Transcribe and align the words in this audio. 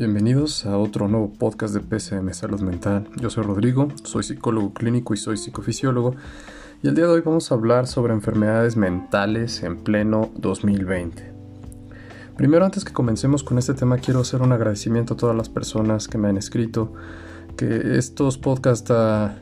bienvenidos 0.00 0.64
a 0.64 0.78
otro 0.78 1.08
nuevo 1.08 1.30
podcast 1.30 1.74
de 1.74 1.80
PCM 1.80 2.32
Salud 2.32 2.62
Mental. 2.62 3.06
Yo 3.20 3.28
soy 3.28 3.44
Rodrigo, 3.44 3.88
soy 4.02 4.22
psicólogo 4.22 4.72
clínico 4.72 5.12
y 5.12 5.18
soy 5.18 5.36
psicofisiólogo 5.36 6.14
y 6.82 6.88
el 6.88 6.94
día 6.94 7.04
de 7.04 7.10
hoy 7.10 7.20
vamos 7.20 7.52
a 7.52 7.54
hablar 7.54 7.86
sobre 7.86 8.14
enfermedades 8.14 8.78
mentales 8.78 9.62
en 9.62 9.76
pleno 9.76 10.30
2020. 10.36 11.30
Primero, 12.34 12.64
antes 12.64 12.86
que 12.86 12.94
comencemos 12.94 13.44
con 13.44 13.58
este 13.58 13.74
tema, 13.74 13.98
quiero 13.98 14.20
hacer 14.20 14.40
un 14.40 14.52
agradecimiento 14.52 15.12
a 15.12 15.16
todas 15.18 15.36
las 15.36 15.50
personas 15.50 16.08
que 16.08 16.16
me 16.16 16.28
han 16.28 16.38
escrito, 16.38 16.94
que 17.58 17.98
estos 17.98 18.38
podcasts 18.38 18.90
ha, 18.90 19.36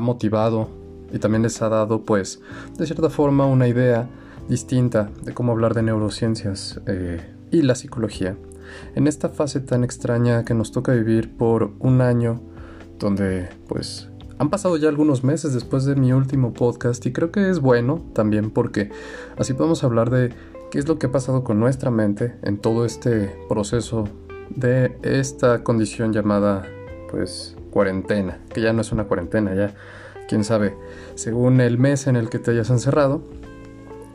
motivado 0.00 0.70
y 1.12 1.18
también 1.18 1.42
les 1.42 1.60
ha 1.60 1.68
dado, 1.68 2.04
pues, 2.06 2.40
de 2.78 2.86
cierta 2.86 3.10
forma 3.10 3.44
una 3.44 3.68
idea 3.68 4.08
distinta 4.48 5.10
de 5.22 5.34
cómo 5.34 5.52
hablar 5.52 5.74
de 5.74 5.82
neurociencias 5.82 6.80
eh, 6.86 7.20
y 7.50 7.60
la 7.60 7.74
psicología 7.74 8.38
en 8.94 9.06
esta 9.06 9.28
fase 9.28 9.60
tan 9.60 9.84
extraña 9.84 10.44
que 10.44 10.54
nos 10.54 10.72
toca 10.72 10.92
vivir 10.92 11.36
por 11.36 11.72
un 11.78 12.00
año, 12.00 12.40
donde 12.98 13.48
pues 13.68 14.08
han 14.38 14.50
pasado 14.50 14.76
ya 14.76 14.88
algunos 14.88 15.24
meses 15.24 15.52
después 15.52 15.84
de 15.84 15.96
mi 15.96 16.12
último 16.12 16.52
podcast 16.52 17.04
y 17.06 17.12
creo 17.12 17.32
que 17.32 17.50
es 17.50 17.60
bueno 17.60 18.02
también 18.12 18.50
porque 18.50 18.90
así 19.36 19.52
podemos 19.52 19.82
hablar 19.82 20.10
de 20.10 20.32
qué 20.70 20.78
es 20.78 20.86
lo 20.86 20.98
que 20.98 21.06
ha 21.06 21.12
pasado 21.12 21.42
con 21.42 21.58
nuestra 21.58 21.90
mente 21.90 22.36
en 22.42 22.58
todo 22.58 22.84
este 22.84 23.34
proceso 23.48 24.08
de 24.50 24.96
esta 25.02 25.64
condición 25.64 26.12
llamada 26.12 26.66
pues 27.10 27.56
cuarentena, 27.70 28.38
que 28.52 28.60
ya 28.60 28.72
no 28.72 28.80
es 28.80 28.92
una 28.92 29.04
cuarentena, 29.04 29.54
ya 29.54 29.74
quién 30.28 30.44
sabe, 30.44 30.76
según 31.14 31.60
el 31.60 31.78
mes 31.78 32.06
en 32.06 32.16
el 32.16 32.28
que 32.28 32.38
te 32.38 32.50
hayas 32.50 32.70
encerrado, 32.70 33.22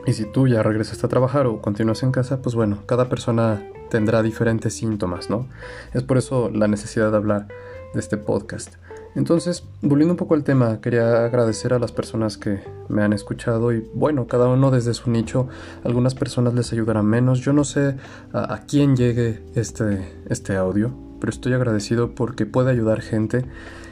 y 0.06 0.12
si 0.12 0.24
tú 0.24 0.46
ya 0.46 0.62
regresas 0.62 1.02
a 1.02 1.08
trabajar 1.08 1.46
o 1.46 1.60
continúas 1.60 2.02
en 2.02 2.12
casa, 2.12 2.42
pues 2.42 2.54
bueno, 2.54 2.78
cada 2.86 3.08
persona 3.08 3.62
tendrá 3.90 4.22
diferentes 4.22 4.74
síntomas, 4.74 5.30
¿no? 5.30 5.48
Es 5.92 6.02
por 6.02 6.18
eso 6.18 6.50
la 6.50 6.68
necesidad 6.68 7.10
de 7.10 7.16
hablar 7.16 7.48
de 7.92 8.00
este 8.00 8.16
podcast. 8.16 8.74
Entonces, 9.14 9.64
volviendo 9.80 10.14
un 10.14 10.18
poco 10.18 10.34
al 10.34 10.42
tema, 10.42 10.80
quería 10.80 11.24
agradecer 11.24 11.72
a 11.72 11.78
las 11.78 11.92
personas 11.92 12.36
que 12.36 12.60
me 12.88 13.02
han 13.02 13.12
escuchado 13.12 13.72
y 13.72 13.88
bueno, 13.94 14.26
cada 14.26 14.48
uno 14.48 14.72
desde 14.72 14.92
su 14.92 15.08
nicho, 15.08 15.48
algunas 15.84 16.16
personas 16.16 16.54
les 16.54 16.72
ayudarán 16.72 17.06
menos. 17.06 17.38
Yo 17.38 17.52
no 17.52 17.62
sé 17.62 17.96
a, 18.32 18.62
quién 18.66 18.96
llegue 18.96 19.44
este, 19.54 20.04
este 20.28 20.56
audio, 20.56 20.92
pero 21.20 21.30
estoy 21.30 21.52
agradecido 21.52 22.16
porque 22.16 22.44
puede 22.44 22.72
ayudar 22.72 23.02
gente 23.02 23.44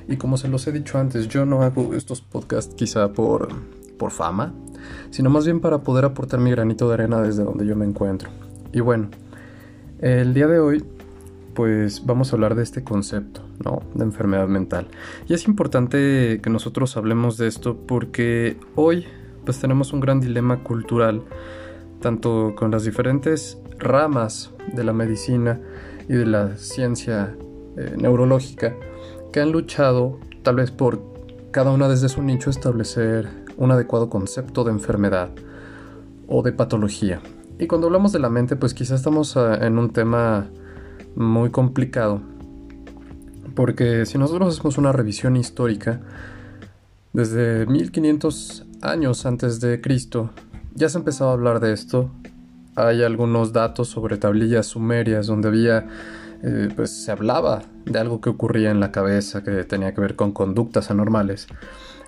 y 0.09 0.17
como 0.17 0.37
se 0.37 0.49
los 0.49 0.67
he 0.67 0.73
dicho 0.73 0.99
antes, 0.99 1.29
yo 1.29 1.47
no 1.47 1.63
hago 1.63 1.95
estos 1.95 2.21
podcasts 2.21 2.75
quizá 2.75 3.13
por, 3.13 3.49
por 3.99 4.11
fama, 4.11 4.53
sino 5.11 5.31
más 5.31 5.45
bien 5.45 5.61
para 5.61 5.79
poder 5.79 6.05
aportar 6.05 6.41
mi 6.41 6.51
granito 6.51 6.89
de 6.89 6.95
arena 6.95 7.23
desde 7.23 7.45
donde 7.45 7.65
yo 7.65 7.77
me 7.77 7.85
encuentro. 7.85 8.29
Y 8.73 8.81
bueno, 8.81 9.09
el 10.03 10.35
día 10.35 10.49
de 10.49 10.59
hoy 10.59 10.85
pues 11.55 12.05
vamos 12.07 12.33
a 12.33 12.37
hablar 12.37 12.55
de 12.55 12.63
este 12.63 12.83
concepto, 12.83 13.43
¿no? 13.65 13.83
De 13.95 14.05
enfermedad 14.05 14.49
mental. 14.49 14.89
Y 15.29 15.35
es 15.35 15.47
importante 15.47 16.41
que 16.43 16.51
nosotros 16.51 16.97
hablemos 16.97 17.37
de 17.37 17.47
esto 17.47 17.77
porque 17.87 18.57
hoy 18.75 19.07
pues 19.45 19.61
tenemos 19.61 19.93
un 19.93 20.01
gran 20.01 20.21
dilema 20.21 20.63
cultural, 20.63 21.23
tanto 22.01 22.55
con 22.57 22.71
las 22.71 22.85
diferentes 22.85 23.59
ramas 23.79 24.51
de 24.73 24.85
la 24.85 24.93
medicina 24.93 25.61
y 26.09 26.15
de 26.15 26.27
la 26.27 26.57
ciencia 26.57 27.37
eh, 27.77 27.95
neurológica, 27.97 28.75
que 29.33 29.41
han 29.41 29.53
luchado 29.53 30.19
tal 30.43 30.57
vez 30.57 30.71
por 30.71 31.01
cada 31.51 31.71
una 31.71 31.89
desde 31.89 32.09
su 32.09 32.23
nicho 32.23 32.51
establecer 32.51 33.29
un 33.57 33.71
adecuado 33.71 34.09
concepto 34.09 34.65
de 34.65 34.73
enfermedad 34.73 35.31
o 36.27 36.43
de 36.43 36.53
patología. 36.53 37.21
Y 37.59 37.67
cuando 37.67 37.87
hablamos 37.87 38.13
de 38.13 38.19
la 38.19 38.29
mente, 38.29 38.57
pues 38.57 38.75
quizás 38.75 39.01
estamos 39.01 39.37
ah, 39.37 39.59
en 39.61 39.79
un 39.79 39.91
tema 39.91 40.49
muy 41.15 41.51
complicado. 41.51 42.21
Porque 43.55 44.07
si 44.07 44.19
nosotros 44.19 44.55
hacemos 44.55 44.79
una 44.79 44.93
revisión 44.93 45.37
histórica, 45.37 46.01
desde 47.13 47.67
1500 47.67 48.67
años 48.81 49.27
antes 49.27 49.61
de 49.61 49.81
Cristo, 49.81 50.31
ya 50.75 50.89
se 50.89 50.99
empezaba 50.99 51.31
a 51.31 51.35
hablar 51.35 51.61
de 51.61 51.73
esto. 51.73 52.11
Hay 52.75 53.03
algunos 53.03 53.53
datos 53.53 53.89
sobre 53.89 54.17
tablillas 54.17 54.67
sumerias 54.67 55.27
donde 55.27 55.49
había, 55.49 55.89
eh, 56.43 56.69
pues 56.75 56.91
se 56.91 57.13
hablaba 57.13 57.63
de 57.85 57.99
algo 57.99 58.21
que 58.21 58.31
ocurría 58.31 58.71
en 58.71 58.81
la 58.81 58.91
cabeza 58.91 59.43
que 59.43 59.65
tenía 59.65 59.95
que 59.95 60.01
ver 60.01 60.17
con 60.17 60.33
conductas 60.33 60.91
anormales. 60.91 61.47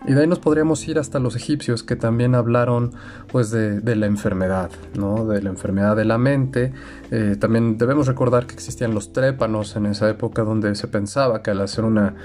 Y 0.06 0.12
de 0.12 0.21
ahí 0.21 0.27
nos 0.27 0.39
podríamos 0.39 0.87
ir 0.87 0.99
hasta 0.99 1.19
los 1.19 1.34
egipcios 1.34 1.83
que 1.83 1.97
también 1.97 2.34
hablaron 2.34 2.93
pues 3.33 3.50
de, 3.50 3.81
la 3.97 4.06
enfermedad, 4.06 4.71
¿no? 4.99 5.25
De 5.25 5.41
la 5.41 5.49
enfermedad 5.49 5.97
de 5.97 6.05
la 6.05 6.19
mente. 6.19 6.73
Eh, 7.11 7.37
también 7.41 7.78
debemos 7.78 8.06
recordar 8.06 8.47
que 8.47 8.55
existían 8.55 8.93
los 8.93 9.15
trépanos 9.15 9.77
en 9.77 9.87
esa 9.87 10.11
época 10.11 10.43
donde 10.43 10.75
se 10.75 10.89
pensaba 10.89 11.43
que 11.43 11.53
al 11.53 11.61
hacer 11.62 11.84
una, 11.84 12.17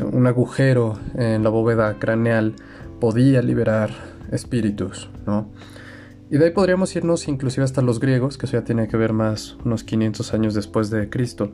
un 0.00 0.26
agujero 0.26 0.98
en 1.14 1.42
la 1.42 1.50
bóveda 1.50 1.98
craneal 1.98 2.54
podía 3.00 3.42
liberar 3.42 3.90
espíritus, 4.32 5.10
¿no? 5.26 5.50
Y 6.30 6.38
de 6.38 6.46
ahí 6.46 6.50
podríamos 6.50 6.94
irnos 6.96 7.28
inclusive 7.28 7.64
hasta 7.64 7.82
los 7.82 8.00
griegos, 8.00 8.36
que 8.36 8.46
eso 8.46 8.56
ya 8.58 8.64
tiene 8.64 8.88
que 8.88 8.96
ver 8.96 9.12
más 9.12 9.56
unos 9.64 9.84
500 9.84 10.34
años 10.34 10.54
después 10.54 10.90
de 10.90 11.08
Cristo. 11.08 11.52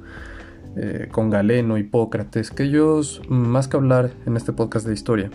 Eh, 0.74 1.08
con 1.12 1.28
Galeno, 1.28 1.76
Hipócrates, 1.76 2.50
que 2.50 2.62
ellos, 2.62 3.20
más 3.28 3.68
que 3.68 3.76
hablar 3.76 4.10
en 4.24 4.38
este 4.38 4.54
podcast 4.54 4.86
de 4.86 4.94
historia, 4.94 5.30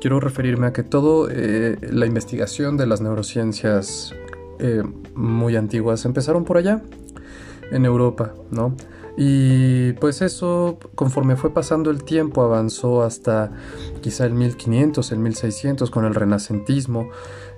quiero 0.00 0.18
referirme 0.18 0.66
a 0.66 0.72
que 0.72 0.82
toda 0.82 1.30
eh, 1.32 1.76
la 1.92 2.04
investigación 2.04 2.76
de 2.76 2.88
las 2.88 3.00
neurociencias 3.00 4.12
eh, 4.58 4.82
muy 5.14 5.54
antiguas 5.54 6.04
empezaron 6.04 6.44
por 6.44 6.56
allá, 6.56 6.82
en 7.70 7.84
Europa, 7.84 8.34
¿no? 8.50 8.74
Y 9.16 9.92
pues 9.94 10.22
eso, 10.22 10.78
conforme 10.94 11.36
fue 11.36 11.52
pasando 11.52 11.90
el 11.90 12.04
tiempo, 12.04 12.42
avanzó 12.42 13.02
hasta 13.02 13.52
quizá 14.00 14.24
el 14.24 14.34
1500, 14.34 15.12
el 15.12 15.18
1600 15.18 15.90
con 15.90 16.04
el 16.04 16.14
renacentismo 16.14 17.10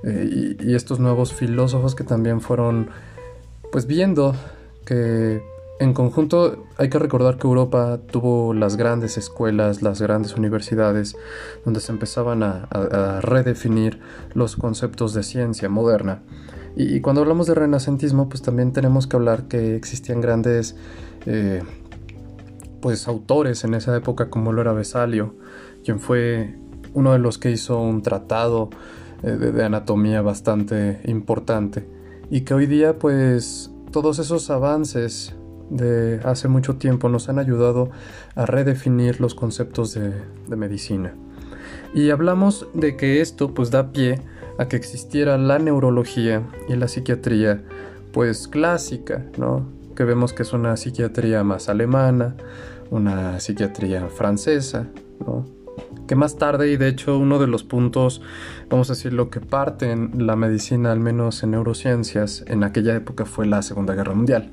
y 0.04 0.74
estos 0.74 1.00
nuevos 1.00 1.32
filósofos 1.32 1.94
que 1.94 2.04
también 2.04 2.42
fueron 2.42 2.90
pues 3.72 3.86
viendo 3.86 4.34
que 4.84 5.42
en 5.80 5.92
conjunto, 5.92 6.66
hay 6.76 6.88
que 6.88 7.00
recordar 7.00 7.36
que 7.36 7.48
Europa 7.48 7.98
tuvo 8.10 8.54
las 8.54 8.76
grandes 8.76 9.18
escuelas, 9.18 9.82
las 9.82 10.00
grandes 10.00 10.36
universidades, 10.36 11.16
donde 11.64 11.80
se 11.80 11.90
empezaban 11.90 12.44
a, 12.44 13.20
redefinir 13.20 13.98
los 14.34 14.54
conceptos 14.54 15.14
de 15.14 15.24
ciencia 15.24 15.68
moderna. 15.68 16.22
Y, 16.76 17.00
cuando 17.00 17.22
hablamos 17.22 17.48
de 17.48 17.54
renacentismo, 17.54 18.28
pues 18.28 18.42
también 18.42 18.72
tenemos 18.72 19.06
que 19.08 19.16
hablar 19.16 19.48
que 19.48 19.74
existían 19.74 20.20
grandes 20.20 20.76
eh, 21.26 21.62
pues 22.80 23.08
autores 23.08 23.64
en 23.64 23.74
esa 23.74 23.96
época, 23.96 24.30
como 24.30 24.52
lo 24.52 24.60
era 24.60 24.72
Vesalio, 24.72 25.34
quien 25.84 26.00
fue 26.00 26.54
uno 26.92 27.12
de 27.12 27.18
los 27.18 27.38
que 27.38 27.50
hizo 27.50 27.80
un 27.80 28.02
tratado 28.02 28.70
eh, 29.22 29.30
de 29.30 29.64
anatomía 29.64 30.22
bastante 30.22 31.00
importante. 31.04 31.86
Y 32.30 32.42
que 32.42 32.54
hoy 32.54 32.66
día, 32.66 32.98
pues, 32.98 33.70
todos 33.90 34.18
esos 34.18 34.50
avances 34.50 35.34
de 35.70 36.20
hace 36.24 36.48
mucho 36.48 36.76
tiempo 36.76 37.08
nos 37.08 37.28
han 37.28 37.38
ayudado 37.38 37.90
a 38.34 38.46
redefinir 38.46 39.20
los 39.20 39.34
conceptos 39.34 39.94
de, 39.94 40.12
medicina. 40.56 41.14
Y 41.94 42.10
hablamos 42.10 42.66
de 42.74 42.96
que 42.96 43.20
esto 43.20 43.54
pues 43.54 43.70
da 43.70 43.92
pie 43.92 44.20
a 44.58 44.66
que 44.66 44.76
existiera 44.76 45.38
la 45.38 45.58
neurología 45.58 46.42
y 46.68 46.76
la 46.76 46.88
psiquiatría 46.88 47.62
pues 48.12 48.46
clásica, 48.48 49.24
¿no? 49.38 49.66
Que 49.94 50.04
vemos 50.04 50.32
que 50.32 50.42
es 50.42 50.52
una 50.52 50.76
psiquiatría 50.76 51.44
más 51.44 51.68
alemana, 51.68 52.36
una 52.90 53.40
psiquiatría 53.40 54.08
francesa, 54.08 54.88
¿no? 55.20 55.46
Que 56.06 56.16
más 56.16 56.36
tarde, 56.36 56.70
y 56.70 56.76
de 56.76 56.88
hecho 56.88 57.18
uno 57.18 57.38
de 57.38 57.46
los 57.46 57.64
puntos, 57.64 58.20
vamos 58.68 58.90
a 58.90 58.92
decir, 58.92 59.12
lo 59.12 59.30
que 59.30 59.40
parte 59.40 59.90
en 59.90 60.26
la 60.26 60.36
medicina, 60.36 60.92
al 60.92 61.00
menos 61.00 61.42
en 61.42 61.52
neurociencias, 61.52 62.44
en 62.46 62.62
aquella 62.62 62.94
época 62.94 63.24
fue 63.24 63.46
la 63.46 63.62
Segunda 63.62 63.94
Guerra 63.94 64.14
Mundial 64.14 64.50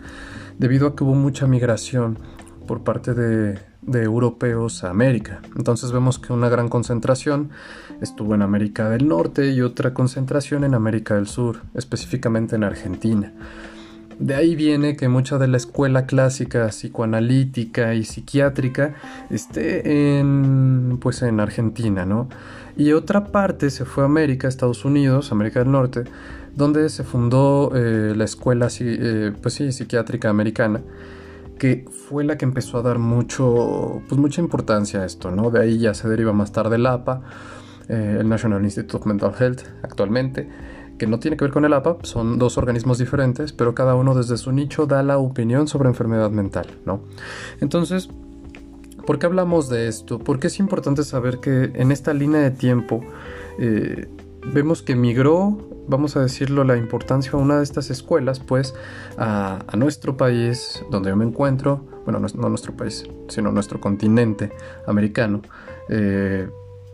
debido 0.61 0.87
a 0.87 0.95
que 0.95 1.03
hubo 1.03 1.15
mucha 1.15 1.47
migración 1.47 2.19
por 2.67 2.83
parte 2.83 3.15
de, 3.15 3.59
europeos 3.83 4.83
a 4.83 4.91
América. 4.91 5.41
Entonces 5.57 5.91
vemos 5.91 6.19
que 6.19 6.33
una 6.33 6.49
gran 6.49 6.69
concentración 6.69 7.49
estuvo 7.99 8.35
en 8.35 8.43
América 8.43 8.87
del 8.87 9.07
Norte 9.07 9.49
y 9.51 9.61
otra 9.61 9.95
concentración 9.95 10.63
en 10.63 10.75
América 10.75 11.15
del 11.15 11.25
Sur, 11.25 11.61
específicamente 11.73 12.55
en 12.55 12.63
Argentina. 12.63 13.33
De 14.21 14.35
ahí 14.35 14.55
viene 14.55 14.95
que 14.95 15.09
mucha 15.09 15.39
de 15.39 15.47
la 15.47 15.57
escuela 15.57 16.05
clásica 16.05 16.67
psicoanalítica 16.67 17.95
y 17.95 18.03
psiquiátrica 18.03 18.93
esté 19.31 20.19
en, 20.19 20.99
pues 21.01 21.23
en 21.23 21.39
Argentina, 21.39 22.05
¿no? 22.05 22.29
Y 22.77 22.91
otra 22.91 23.25
parte 23.31 23.71
se 23.71 23.83
fue 23.83 24.03
a 24.03 24.05
América, 24.05 24.47
Estados 24.47 24.85
Unidos, 24.85 25.31
América 25.31 25.61
del 25.61 25.71
Norte, 25.71 26.03
donde 26.55 26.87
se 26.89 27.03
fundó 27.03 27.71
eh, 27.73 28.13
la 28.15 28.25
escuela 28.25 28.67
eh, 28.79 29.33
pues 29.41 29.55
psiquiátrica 29.55 30.29
americana, 30.29 30.81
que 31.57 31.85
fue 32.07 32.23
la 32.23 32.37
que 32.37 32.45
empezó 32.45 32.77
a 32.77 32.83
dar 32.83 32.99
mucho, 32.99 34.03
pues 34.07 34.21
mucha 34.21 34.39
importancia 34.39 35.01
a 35.01 35.05
esto, 35.05 35.31
¿no? 35.31 35.49
De 35.49 35.61
ahí 35.61 35.79
ya 35.79 35.95
se 35.95 36.07
deriva 36.07 36.31
más 36.31 36.51
tarde 36.51 36.75
el 36.75 36.85
APA, 36.85 37.23
eh, 37.89 38.17
el 38.19 38.29
National 38.29 38.63
Institute 38.63 38.97
of 38.97 39.07
Mental 39.07 39.33
Health 39.39 39.61
actualmente, 39.81 40.47
que 41.01 41.07
no 41.07 41.19
tiene 41.19 41.35
que 41.35 41.45
ver 41.45 41.51
con 41.51 41.65
el 41.65 41.73
APA, 41.73 41.97
son 42.03 42.37
dos 42.37 42.59
organismos 42.59 42.99
diferentes, 42.99 43.53
pero 43.53 43.73
cada 43.73 43.95
uno 43.95 44.13
desde 44.13 44.37
su 44.37 44.51
nicho 44.51 44.85
da 44.85 45.01
la 45.01 45.17
opinión 45.17 45.67
sobre 45.67 45.89
enfermedad 45.89 46.29
mental, 46.29 46.67
¿no? 46.85 47.01
Entonces, 47.59 48.07
¿por 49.07 49.17
qué 49.17 49.25
hablamos 49.25 49.67
de 49.67 49.87
esto? 49.87 50.19
Porque 50.19 50.45
es 50.45 50.59
importante 50.59 51.03
saber 51.03 51.39
que 51.39 51.71
en 51.73 51.91
esta 51.91 52.13
línea 52.13 52.41
de 52.41 52.51
tiempo 52.51 53.01
eh, 53.57 54.09
vemos 54.53 54.83
que 54.83 54.95
migró, 54.95 55.57
vamos 55.87 56.15
a 56.17 56.21
decirlo, 56.21 56.63
la 56.65 56.77
importancia 56.77 57.31
a 57.31 57.37
una 57.37 57.57
de 57.57 57.63
estas 57.63 57.89
escuelas, 57.89 58.39
pues 58.39 58.75
a, 59.17 59.65
nuestro 59.75 60.17
país, 60.17 60.85
donde 60.91 61.09
yo 61.09 61.15
me 61.15 61.25
encuentro, 61.25 61.83
bueno, 62.05 62.19
no, 62.19 62.47
nuestro 62.47 62.77
país, 62.77 63.09
sino 63.27 63.51
nuestro 63.51 63.81
continente 63.81 64.51
americano, 64.85 65.41
eh, 65.89 66.47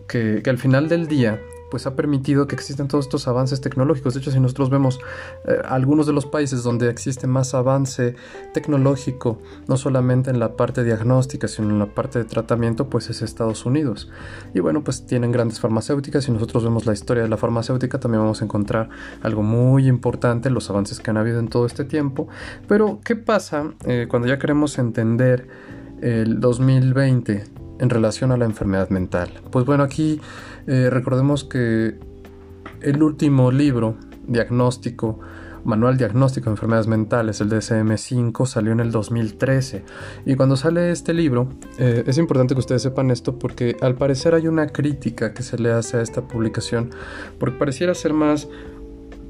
que 0.08 0.42
al 0.46 0.58
final 0.58 0.88
del 0.88 1.08
día 1.08 1.42
pues 1.70 1.86
ha 1.88 1.96
permitido 1.96 2.48
que 2.48 2.56
existan 2.56 2.88
todos 2.88 3.06
estos 3.06 3.28
avances 3.28 3.62
tecnológicos. 3.62 4.14
De 4.14 4.20
hecho, 4.20 4.32
si 4.32 4.40
nosotros 4.40 4.70
vemos 4.70 5.00
eh, 5.46 5.60
algunos 5.66 6.08
de 6.08 6.14
los 6.14 6.26
países 6.26 6.64
donde 6.64 6.90
existe 6.90 7.28
más 7.28 7.54
avance 7.54 8.16
tecnológico, 8.54 9.40
no 9.68 9.78
solamente 9.78 10.30
en 10.30 10.40
la 10.40 10.56
parte 10.56 10.84
diagnóstica, 10.84 11.48
sino 11.48 11.70
en 11.70 11.80
la 11.80 11.88
parte 11.88 12.20
de 12.20 12.26
tratamiento, 12.26 12.90
pues 12.90 13.10
es 13.10 13.22
Estados 13.22 13.66
Unidos. 13.66 14.10
Y 14.54 14.60
bueno, 14.60 14.84
pues 14.84 15.06
tienen 15.06 15.32
grandes 15.32 15.60
farmacéuticas. 15.60 16.26
Si 16.26 16.32
nosotros 16.32 16.64
vemos 16.64 16.86
la 16.86 16.94
historia 16.94 17.24
de 17.24 17.30
la 17.30 17.38
farmacéutica, 17.38 18.00
también 18.00 18.22
vamos 18.22 18.42
a 18.42 18.46
encontrar 18.46 18.90
algo 19.22 19.44
muy 19.44 19.88
importante, 19.88 20.50
los 20.50 20.70
avances 20.70 21.00
que 21.00 21.10
han 21.12 21.18
habido 21.18 21.40
en 21.40 21.48
todo 21.48 21.66
este 21.66 21.84
tiempo. 21.84 22.28
Pero, 22.68 23.00
¿qué 23.04 23.16
pasa 23.16 23.74
eh, 23.86 24.08
cuando 24.10 24.28
ya 24.28 24.40
queremos 24.40 24.78
entender 24.80 25.48
el 26.02 26.40
2020 26.40 27.67
en 27.80 27.90
relación 27.90 28.32
a 28.32 28.38
la 28.38 28.46
enfermedad 28.46 28.90
mental? 28.90 29.30
Pues 29.52 29.66
bueno, 29.66 29.84
aquí 29.84 30.20
eh, 30.68 30.90
recordemos 30.90 31.44
que 31.44 31.96
el 32.82 33.04
último 33.04 33.52
libro 33.52 33.96
diagnóstico, 34.28 35.20
Manual 35.64 35.98
Diagnóstico 35.98 36.46
de 36.46 36.52
Enfermedades 36.52 36.88
Mentales, 36.88 37.42
el 37.42 37.50
DSM-5, 37.50 38.46
salió 38.46 38.72
en 38.72 38.80
el 38.80 38.92
2013. 38.92 39.84
Y 40.26 40.36
cuando 40.36 40.56
sale 40.56 40.92
este 40.92 41.14
libro, 41.14 41.50
eh, 41.78 42.04
es 42.08 42.18
importante 42.18 42.54
que 42.54 42.60
ustedes 42.60 42.82
sepan 42.82 43.12
esto 43.12 43.38
porque 43.38 43.76
al 43.82 43.96
parecer 43.96 44.34
hay 44.34 44.48
una 44.48 44.68
crítica 44.68 45.34
que 45.34 45.44
se 45.44 45.58
le 45.58 45.72
hace 45.72 45.98
a 45.98 46.02
esta 46.02 46.22
publicación, 46.22 46.92
porque 47.40 47.58
pareciera 47.58 47.94
ser 47.94 48.14
más 48.14 48.48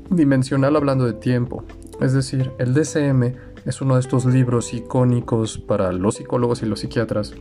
dimensional 0.09 0.75
hablando 0.75 1.05
de 1.05 1.13
tiempo. 1.13 1.63
Es 1.99 2.13
decir, 2.13 2.51
el 2.59 2.73
DSM 2.73 3.33
es 3.65 3.81
uno 3.81 3.95
de 3.95 4.01
estos 4.01 4.25
libros 4.25 4.73
icónicos 4.73 5.57
para 5.57 5.91
los 5.91 6.15
psicólogos 6.15 6.61
y 6.61 6.67
los 6.67 6.81
psiquiatras 6.81 7.33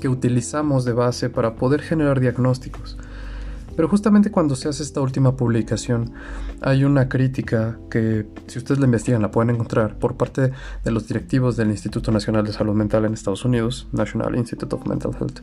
que 0.00 0.08
utilizamos 0.08 0.84
de 0.84 0.92
base 0.92 1.30
para 1.30 1.54
poder 1.56 1.82
generar 1.82 2.20
diagnósticos. 2.20 2.96
Pero 3.76 3.88
justamente 3.88 4.30
cuando 4.30 4.54
se 4.54 4.68
hace 4.68 4.82
esta 4.82 5.00
última 5.00 5.36
publicación 5.36 6.12
hay 6.60 6.84
una 6.84 7.08
crítica 7.08 7.78
que 7.90 8.26
si 8.46 8.58
ustedes 8.58 8.78
la 8.78 8.86
investigan 8.86 9.22
la 9.22 9.30
pueden 9.30 9.50
encontrar 9.50 9.98
por 9.98 10.16
parte 10.16 10.52
de 10.84 10.90
los 10.90 11.08
directivos 11.08 11.56
del 11.56 11.70
Instituto 11.70 12.12
Nacional 12.12 12.44
de 12.44 12.52
Salud 12.52 12.74
Mental 12.74 13.04
en 13.04 13.14
Estados 13.14 13.44
Unidos, 13.44 13.88
National 13.92 14.36
Institute 14.36 14.74
of 14.74 14.86
Mental 14.86 15.12
Health, 15.18 15.40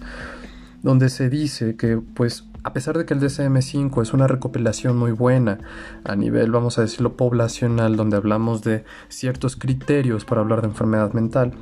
donde 0.81 1.09
se 1.09 1.29
dice 1.29 1.75
que 1.75 1.97
pues 1.97 2.45
a 2.63 2.73
pesar 2.73 2.97
de 2.97 3.05
que 3.05 3.13
el 3.13 3.19
DSM-5 3.19 4.01
es 4.01 4.13
una 4.13 4.27
recopilación 4.27 4.97
muy 4.97 5.11
buena 5.11 5.59
a 6.03 6.15
nivel, 6.15 6.51
vamos 6.51 6.77
a 6.77 6.81
decirlo, 6.81 7.17
poblacional, 7.17 7.95
donde 7.95 8.17
hablamos 8.17 8.61
de 8.61 8.83
ciertos 9.09 9.55
criterios 9.55 10.25
para 10.25 10.41
hablar 10.41 10.61
de 10.61 10.67
enfermedad 10.67 11.13
mental, 11.13 11.53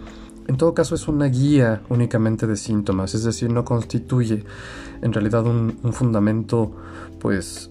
en 0.49 0.57
todo 0.57 0.73
caso 0.73 0.95
es 0.95 1.07
una 1.07 1.27
guía 1.27 1.83
únicamente 1.89 2.47
de 2.47 2.55
síntomas, 2.55 3.13
es 3.13 3.23
decir, 3.23 3.51
no 3.51 3.63
constituye 3.63 4.43
en 5.03 5.13
realidad 5.13 5.45
un, 5.45 5.77
fundamento 5.93 6.75
pues 7.19 7.69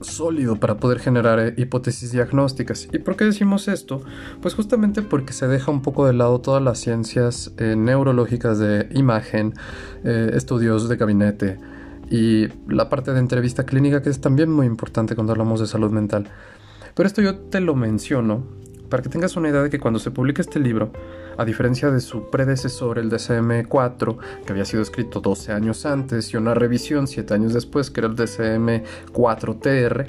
sólido 0.00 0.54
para 0.54 0.76
poder 0.76 1.00
generar 1.00 1.40
eh, 1.40 1.54
hipótesis 1.56 2.12
diagnósticas. 2.12 2.88
¿Y 2.92 3.00
por 3.00 3.16
qué 3.16 3.24
decimos 3.24 3.66
esto? 3.66 4.02
Pues 4.40 4.54
justamente 4.54 5.02
porque 5.02 5.32
se 5.32 5.48
deja 5.48 5.72
un 5.72 5.82
poco 5.82 6.06
de 6.06 6.12
lado 6.12 6.40
todas 6.40 6.62
las 6.62 6.78
ciencias 6.78 7.50
eh, 7.58 7.74
neurológicas 7.76 8.60
de 8.60 8.88
imagen, 8.92 9.54
eh, 10.04 10.30
estudios 10.32 10.88
de 10.88 10.96
gabinete 10.96 11.58
y 12.10 12.46
la 12.68 12.88
parte 12.88 13.12
de 13.12 13.18
entrevista 13.18 13.66
clínica 13.66 14.02
que 14.02 14.10
es 14.10 14.20
también 14.20 14.52
muy 14.52 14.66
importante 14.66 15.16
cuando 15.16 15.32
hablamos 15.32 15.58
de 15.58 15.66
salud 15.66 15.90
mental. 15.90 16.28
Pero 16.94 17.08
esto 17.08 17.22
yo 17.22 17.38
te 17.38 17.58
lo 17.58 17.74
menciono 17.74 18.59
para 18.90 19.02
que 19.02 19.08
tengas 19.08 19.36
una 19.36 19.48
idea 19.48 19.62
de 19.62 19.70
que 19.70 19.78
cuando 19.78 19.98
se 19.98 20.10
publica 20.10 20.42
este 20.42 20.58
libro, 20.58 20.92
a 21.38 21.44
diferencia 21.44 21.90
de 21.90 22.00
su 22.00 22.28
predecesor, 22.28 22.98
el 22.98 23.10
DCM-4, 23.10 24.18
que 24.44 24.52
había 24.52 24.64
sido 24.66 24.82
escrito 24.82 25.20
12 25.20 25.52
años 25.52 25.86
antes, 25.86 26.34
y 26.34 26.36
una 26.36 26.52
revisión 26.52 27.06
7 27.06 27.32
años 27.32 27.54
después, 27.54 27.90
que 27.90 28.00
era 28.00 28.08
el 28.08 28.16
DCM-4TR, 28.16 30.06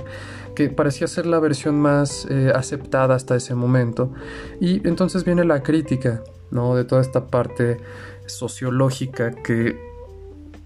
que 0.55 0.69
parecía 0.69 1.07
ser 1.07 1.27
la 1.27 1.39
versión 1.39 1.79
más 1.79 2.27
eh, 2.29 2.51
aceptada 2.53 3.15
hasta 3.15 3.35
ese 3.35 3.55
momento, 3.55 4.11
y 4.59 4.85
entonces 4.87 5.23
viene 5.23 5.45
la 5.45 5.63
crítica, 5.63 6.23
¿no? 6.49 6.75
De 6.75 6.83
toda 6.83 7.01
esta 7.01 7.27
parte 7.27 7.77
sociológica 8.25 9.31
que 9.31 9.91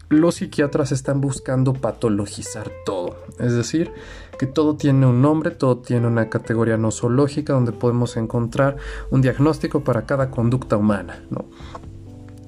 los 0.09 0.35
psiquiatras 0.35 0.91
están 0.91 1.19
buscando 1.19 1.73
patologizar 1.73 2.71
todo, 2.85 3.17
es 3.39 3.53
decir, 3.53 3.91
que 4.37 4.45
todo 4.45 4.75
tiene 4.75 5.05
un 5.05 5.21
nombre, 5.21 5.51
todo 5.51 5.77
tiene 5.77 6.07
una 6.07 6.29
categoría 6.29 6.77
nosológica 6.77 7.53
donde 7.53 7.71
podemos 7.71 8.17
encontrar 8.17 8.77
un 9.11 9.21
diagnóstico 9.21 9.83
para 9.83 10.05
cada 10.05 10.31
conducta 10.31 10.77
humana, 10.77 11.23
¿no? 11.29 11.45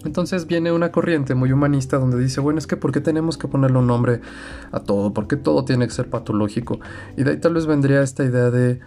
Entonces 0.05 0.47
viene 0.47 0.71
una 0.71 0.91
corriente 0.91 1.35
muy 1.35 1.51
humanista 1.51 1.97
donde 1.97 2.19
dice, 2.19 2.39
bueno, 2.39 2.59
es 2.59 2.67
que 2.67 2.77
¿por 2.77 2.91
qué 2.91 3.01
tenemos 3.01 3.37
que 3.37 3.47
ponerle 3.47 3.79
un 3.79 3.87
nombre 3.87 4.21
a 4.71 4.79
todo? 4.79 5.13
¿Por 5.13 5.27
qué 5.27 5.35
todo 5.35 5.65
tiene 5.65 5.85
que 5.87 5.93
ser 5.93 6.09
patológico? 6.09 6.79
Y 7.17 7.23
de 7.23 7.31
ahí 7.31 7.37
tal 7.37 7.55
vez 7.55 7.65
vendría 7.65 8.01
esta 8.01 8.23
idea 8.23 8.49
de 8.49 8.79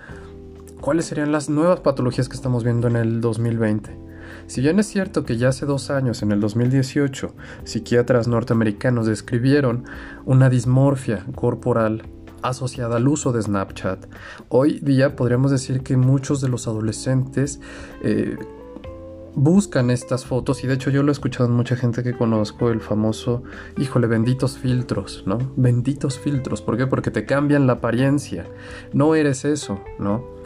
cuáles 0.81 1.07
serían 1.07 1.33
las 1.33 1.51
nuevas 1.51 1.81
patologías 1.81 2.29
que 2.29 2.37
estamos 2.37 2.65
viendo 2.65 2.89
en 2.89 2.97
el 2.97 3.21
2020. 3.21 4.11
Si 4.47 4.61
bien 4.61 4.79
es 4.79 4.87
cierto 4.87 5.25
que 5.25 5.37
ya 5.37 5.49
hace 5.49 5.67
dos 5.67 5.91
años, 5.91 6.23
en 6.23 6.33
el 6.33 6.41
2018, 6.41 7.35
psiquiatras 7.65 8.27
norteamericanos 8.27 9.07
describieron 9.07 9.85
una 10.25 10.49
dismorfia 10.49 11.27
corporal 11.35 12.03
asociada 12.43 12.97
al 12.97 13.09
uso 13.09 13.33
de 13.33 13.43
Snapchat, 13.43 14.07
hoy 14.49 14.81
día 14.81 15.17
podríamos 15.17 15.51
decir 15.51 15.83
que 15.83 15.97
muchos 15.97 16.41
de 16.41 16.49
los 16.49 16.67
adolescentes 16.69 17.61
eh, 18.03 18.37
buscan 19.35 19.91
estas 19.91 20.25
fotos 20.25 20.65
y 20.65 20.67
de 20.67 20.75
hecho 20.75 20.91
yo 20.91 21.03
lo 21.03 21.11
he 21.11 21.13
escuchado 21.13 21.49
en 21.49 21.55
mucha 21.55 21.77
gente 21.77 22.03
que 22.03 22.17
conozco, 22.17 22.71
el 22.71 22.81
famoso, 22.81 23.43
híjole, 23.79 24.07
benditos 24.07 24.59
filtros, 24.59 25.23
¿no? 25.27 25.39
Benditos 25.57 26.19
filtros, 26.19 26.63
¿por 26.63 26.77
qué? 26.77 26.87
Porque 26.87 27.11
te 27.11 27.25
cambian 27.25 27.67
la 27.67 27.75
apariencia, 27.75 28.47
no 28.93 29.15
eres 29.15 29.45
eso, 29.45 29.81
¿no? 29.99 30.40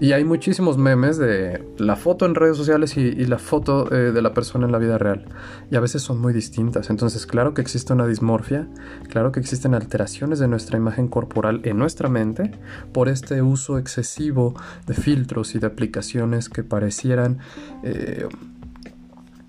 Y 0.00 0.12
hay 0.12 0.24
muchísimos 0.24 0.78
memes 0.78 1.18
de 1.18 1.64
la 1.76 1.96
foto 1.96 2.24
en 2.24 2.36
redes 2.36 2.56
sociales 2.56 2.96
y, 2.96 3.24
la 3.26 3.38
foto 3.38 3.92
eh, 3.92 4.12
de 4.12 4.22
la 4.22 4.32
persona 4.32 4.66
en 4.66 4.72
la 4.72 4.78
vida 4.78 4.96
real. 4.96 5.24
Y 5.72 5.76
a 5.76 5.80
veces 5.80 6.02
son 6.02 6.20
muy 6.20 6.32
distintas. 6.32 6.88
Entonces, 6.88 7.26
claro 7.26 7.52
que 7.52 7.62
existe 7.62 7.92
una 7.92 8.06
dismorfia, 8.06 8.68
claro 9.08 9.32
que 9.32 9.40
existen 9.40 9.74
alteraciones 9.74 10.38
de 10.38 10.46
nuestra 10.46 10.78
imagen 10.78 11.08
corporal 11.08 11.62
en 11.64 11.78
nuestra 11.78 12.08
mente 12.08 12.52
por 12.92 13.08
este 13.08 13.42
uso 13.42 13.76
excesivo 13.76 14.54
de 14.86 14.94
filtros 14.94 15.56
y 15.56 15.58
de 15.58 15.66
aplicaciones 15.66 16.48
que 16.48 16.62
parecieran... 16.62 17.38
Eh, 17.82 18.28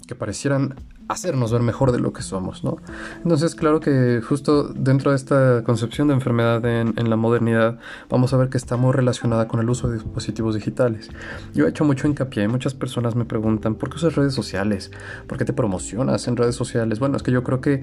que 0.08 0.16
parecieran 0.16 0.74
hacernos 1.10 1.52
ver 1.52 1.62
mejor 1.62 1.92
de 1.92 2.00
lo 2.00 2.14
que 2.14 2.22
somos, 2.22 2.64
¿no? 2.64 2.78
Entonces, 3.24 3.56
claro 3.56 3.80
que 3.80 4.22
justo 4.22 4.70
dentro 4.70 5.10
de 5.10 5.18
esta 5.18 5.64
concepción 5.64 6.08
de 6.08 6.14
enfermedad 6.14 6.64
en, 6.66 7.10
la 7.10 7.16
modernidad, 7.16 7.80
vamos 8.10 8.32
a 8.32 8.38
ver 8.38 8.50
que 8.50 8.58
está 8.58 8.78
muy 8.78 8.94
relacionada 8.94 9.48
con 9.48 9.60
el 9.60 9.70
uso 9.70 9.90
de 9.90 9.96
dispositivos 9.96 10.54
digitales. 10.54 11.10
Yo 11.56 11.66
he 11.66 11.70
hecho 11.70 11.84
mucho 11.84 12.08
hincapié, 12.08 12.48
muchas 12.48 12.76
personas 12.76 13.16
me 13.16 13.26
preguntan, 13.26 13.74
¿por 13.74 13.90
qué 13.90 13.96
usas 13.96 14.16
redes 14.16 14.36
sociales? 14.36 14.92
¿Por 15.26 15.40
qué 15.40 15.46
te 15.46 15.54
promocionas 15.54 16.28
en 16.28 16.38
redes 16.38 16.56
sociales? 16.56 17.00
Bueno, 17.00 17.18
es 17.18 17.24
que 17.24 17.32
yo 17.32 17.44
creo 17.44 17.60
que 17.60 17.82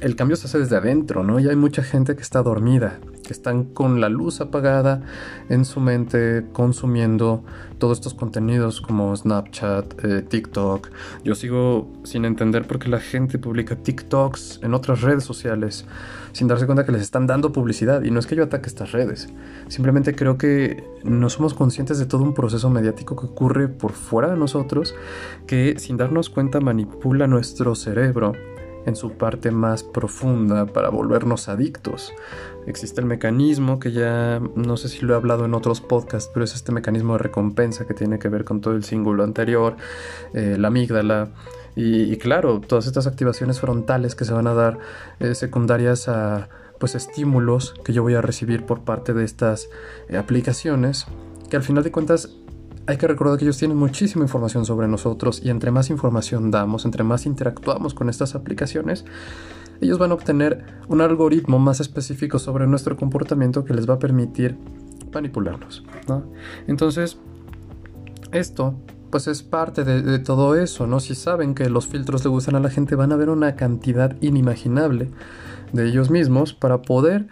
el 0.00 0.16
cambio 0.16 0.36
se 0.36 0.46
hace 0.46 0.58
desde 0.58 0.76
adentro, 0.76 1.24
¿no? 1.24 1.38
Y 1.40 1.48
hay 1.48 1.56
mucha 1.56 1.82
gente 1.82 2.16
que 2.16 2.22
está 2.22 2.42
dormida, 2.42 2.98
que 3.28 3.34
están 3.34 3.64
con 3.64 4.00
la 4.00 4.08
luz 4.08 4.40
apagada 4.40 5.02
en 5.50 5.64
su 5.64 5.80
mente, 5.80 6.46
consumiendo 6.52 7.44
todos 7.78 7.98
estos 7.98 8.14
contenidos 8.14 8.80
como 8.80 9.14
Snapchat, 9.14 10.04
eh, 10.04 10.22
TikTok. 10.22 10.88
Yo 11.24 11.34
sigo 11.34 11.88
sin 12.04 12.24
entender 12.24 12.66
por 12.66 12.78
qué 12.78 12.88
la 12.88 13.00
gente 13.00 13.38
publica 13.38 13.76
TikToks 13.76 14.60
en 14.62 14.72
otras 14.74 15.02
redes 15.02 15.24
sociales 15.24 15.84
sin 16.32 16.48
darse 16.48 16.66
cuenta 16.66 16.86
que 16.86 16.92
les 16.92 17.02
están 17.02 17.26
dando 17.26 17.52
publicidad. 17.52 18.02
Y 18.02 18.10
no 18.10 18.18
es 18.18 18.26
que 18.26 18.34
yo 18.34 18.44
ataque 18.44 18.68
estas 18.68 18.92
redes, 18.92 19.28
simplemente 19.68 20.14
creo 20.14 20.38
que 20.38 20.84
no 21.04 21.28
somos 21.28 21.52
conscientes 21.52 21.98
de 21.98 22.06
todo 22.06 22.22
un 22.22 22.32
proceso 22.32 22.70
mediático 22.70 23.14
que 23.14 23.26
ocurre 23.26 23.68
por 23.68 23.92
fuera 23.92 24.30
de 24.30 24.36
nosotros, 24.36 24.94
que 25.46 25.78
sin 25.78 25.96
darnos 25.96 26.30
cuenta 26.30 26.60
manipula 26.60 27.26
nuestro 27.26 27.74
cerebro 27.74 28.32
en 28.88 28.96
su 28.96 29.12
parte 29.12 29.50
más 29.50 29.82
profunda 29.82 30.66
para 30.66 30.88
volvernos 30.88 31.48
adictos. 31.48 32.12
Existe 32.66 33.00
el 33.00 33.06
mecanismo 33.06 33.78
que 33.78 33.92
ya 33.92 34.40
no 34.56 34.76
sé 34.76 34.88
si 34.88 35.00
lo 35.00 35.14
he 35.14 35.16
hablado 35.16 35.44
en 35.44 35.54
otros 35.54 35.80
podcasts, 35.80 36.30
pero 36.32 36.44
es 36.44 36.54
este 36.54 36.72
mecanismo 36.72 37.14
de 37.14 37.20
recompensa 37.20 37.86
que 37.86 37.94
tiene 37.94 38.18
que 38.18 38.28
ver 38.28 38.44
con 38.44 38.60
todo 38.60 38.74
el 38.74 38.84
símbolo 38.84 39.24
anterior, 39.24 39.76
eh, 40.34 40.56
la 40.58 40.68
amígdala. 40.68 41.30
Y, 41.80 42.16
claro, 42.16 42.60
todas 42.60 42.88
estas 42.88 43.06
activaciones 43.06 43.60
frontales 43.60 44.16
que 44.16 44.24
se 44.24 44.32
van 44.32 44.48
a 44.48 44.54
dar 44.54 44.80
eh, 45.20 45.36
secundarias 45.36 46.08
a 46.08 46.48
pues 46.80 46.96
estímulos 46.96 47.74
que 47.84 47.92
yo 47.92 48.02
voy 48.02 48.14
a 48.14 48.20
recibir 48.20 48.66
por 48.66 48.80
parte 48.80 49.14
de 49.14 49.24
estas 49.24 49.68
eh, 50.08 50.16
aplicaciones 50.16 51.06
que 51.50 51.56
al 51.56 51.62
final 51.62 51.84
de 51.84 51.92
cuentas 51.92 52.30
hay 52.88 52.96
que 52.96 53.06
recordar 53.06 53.36
que 53.36 53.44
ellos 53.44 53.58
tienen 53.58 53.76
muchísima 53.76 54.24
información 54.24 54.64
sobre 54.64 54.88
nosotros 54.88 55.42
y 55.44 55.50
entre 55.50 55.70
más 55.70 55.90
información 55.90 56.50
damos, 56.50 56.86
entre 56.86 57.04
más 57.04 57.26
interactuamos 57.26 57.92
con 57.92 58.08
estas 58.08 58.34
aplicaciones, 58.34 59.04
ellos 59.82 59.98
van 59.98 60.10
a 60.10 60.14
obtener 60.14 60.64
un 60.88 61.02
algoritmo 61.02 61.58
más 61.58 61.80
específico 61.80 62.38
sobre 62.38 62.66
nuestro 62.66 62.96
comportamiento 62.96 63.62
que 63.66 63.74
les 63.74 63.86
va 63.86 63.94
a 63.94 63.98
permitir 63.98 64.56
manipularnos. 65.12 65.84
Entonces, 66.66 67.18
esto 68.32 68.74
pues 69.10 69.28
es 69.28 69.42
parte 69.42 69.84
de, 69.84 70.18
todo 70.18 70.54
eso, 70.54 70.86
¿no? 70.86 70.98
Si 70.98 71.14
saben 71.14 71.54
que 71.54 71.68
los 71.68 71.86
filtros 71.86 72.24
le 72.24 72.30
gustan 72.30 72.54
a 72.54 72.60
la 72.60 72.70
gente, 72.70 72.94
van 72.94 73.12
a 73.12 73.16
ver 73.16 73.28
una 73.28 73.54
cantidad 73.54 74.16
inimaginable 74.22 75.10
de 75.74 75.86
ellos 75.86 76.08
mismos 76.10 76.54
para 76.54 76.80
poder 76.80 77.26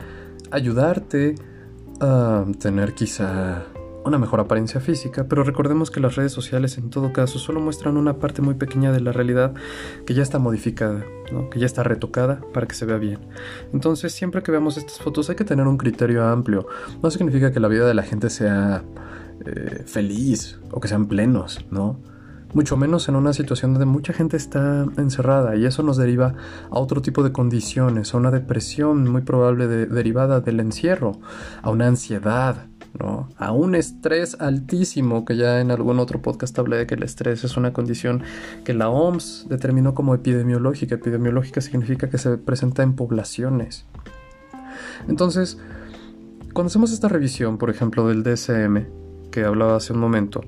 ayudarte 0.51 1.35
a 2.01 2.45
tener 2.61 2.93
quizá 2.93 3.65
una 4.07 4.19
mejor 4.19 4.41
apariencia 4.41 4.81
física, 4.81 5.27
pero 5.29 5.45
recordemos 5.45 5.91
que 5.91 6.01
las 6.01 6.17
redes 6.17 6.33
sociales 6.33 6.79
en 6.79 6.91
todo 6.91 7.13
caso 7.13 7.39
solo 7.39 7.61
muestran 7.61 7.97
una 7.97 8.19
parte 8.19 8.43
muy 8.43 8.55
pequeña 8.55 8.93
de 8.93 9.01
la 9.01 9.13
realidad 9.13 9.55
que 10.07 10.15
ya 10.15 10.23
está 10.23 10.39
modificada, 10.39 11.05
que 11.51 11.59
ya 11.59 11.67
está 11.67 11.83
retocada 11.83 12.41
para 12.53 12.67
que 12.67 12.75
se 12.75 12.87
vea 12.87 12.99
bien. 12.99 13.21
Entonces 13.73 14.13
siempre 14.13 14.43
que 14.43 14.53
veamos 14.53 14.77
estas 14.77 14.99
fotos 14.99 15.29
hay 15.31 15.37
que 15.37 15.45
tener 15.45 15.67
un 15.67 15.77
criterio 15.77 16.25
amplio. 16.25 16.67
No 17.03 17.11
significa 17.11 17.53
que 17.53 17.61
la 17.61 17.69
vida 17.69 17.87
de 17.87 17.95
la 17.95 18.03
gente 18.03 18.31
sea 18.31 18.85
eh, 19.45 19.83
feliz 19.87 20.61
o 20.71 20.81
que 20.81 20.89
sean 20.89 21.07
plenos, 21.07 21.67
¿no? 21.71 22.01
mucho 22.55 22.77
menos 22.79 23.09
en 23.11 23.17
una 23.17 23.35
situación 23.35 23.75
donde 23.75 23.85
mucha 23.85 24.15
gente 24.15 24.37
está 24.39 24.87
encerrada 24.97 25.57
y 25.57 25.67
eso 25.67 25.83
nos 25.83 25.99
deriva 25.99 26.35
a 26.71 26.79
otro 26.79 27.03
tipo 27.03 27.23
de 27.23 27.31
condiciones, 27.31 28.15
a 28.15 28.17
una 28.17 28.31
depresión 28.31 29.11
muy 29.11 29.21
probable 29.21 29.67
derivada 29.67 30.41
del 30.41 30.61
encierro, 30.61 31.21
a 31.61 31.71
una 31.71 31.87
ansiedad, 31.87 32.69
a 33.01 33.53
un 33.53 33.75
estrés 33.75 34.37
altísimo, 34.41 35.25
que 35.25 35.37
ya 35.37 35.61
en 35.61 35.71
algún 35.71 35.99
otro 35.99 36.23
podcast 36.23 36.59
hablé 36.59 36.77
de 36.77 36.87
que 36.87 36.95
el 36.95 37.03
estrés 37.03 37.45
es 37.45 37.57
una 37.57 37.73
condición 37.73 38.23
que 38.65 38.75
la 38.75 38.89
OMS 38.89 39.47
determinó 39.49 39.95
como 39.95 40.15
epidemiológica. 40.15 40.97
Epidemiológica 40.97 41.61
significa 41.61 42.09
que 42.09 42.19
se 42.19 42.39
presenta 42.39 42.83
en 42.83 42.95
poblaciones. 42.95 43.85
Entonces, 45.09 45.59
cuando 46.53 46.69
hacemos 46.69 46.93
esta 46.93 47.09
revisión, 47.09 47.59
por 47.59 47.71
ejemplo, 47.71 48.09
del 48.09 48.23
DSM, 48.23 48.87
que 49.31 49.45
hablaba 49.45 49.77
hace 49.77 49.93
un 49.93 49.99
momento, 49.99 50.43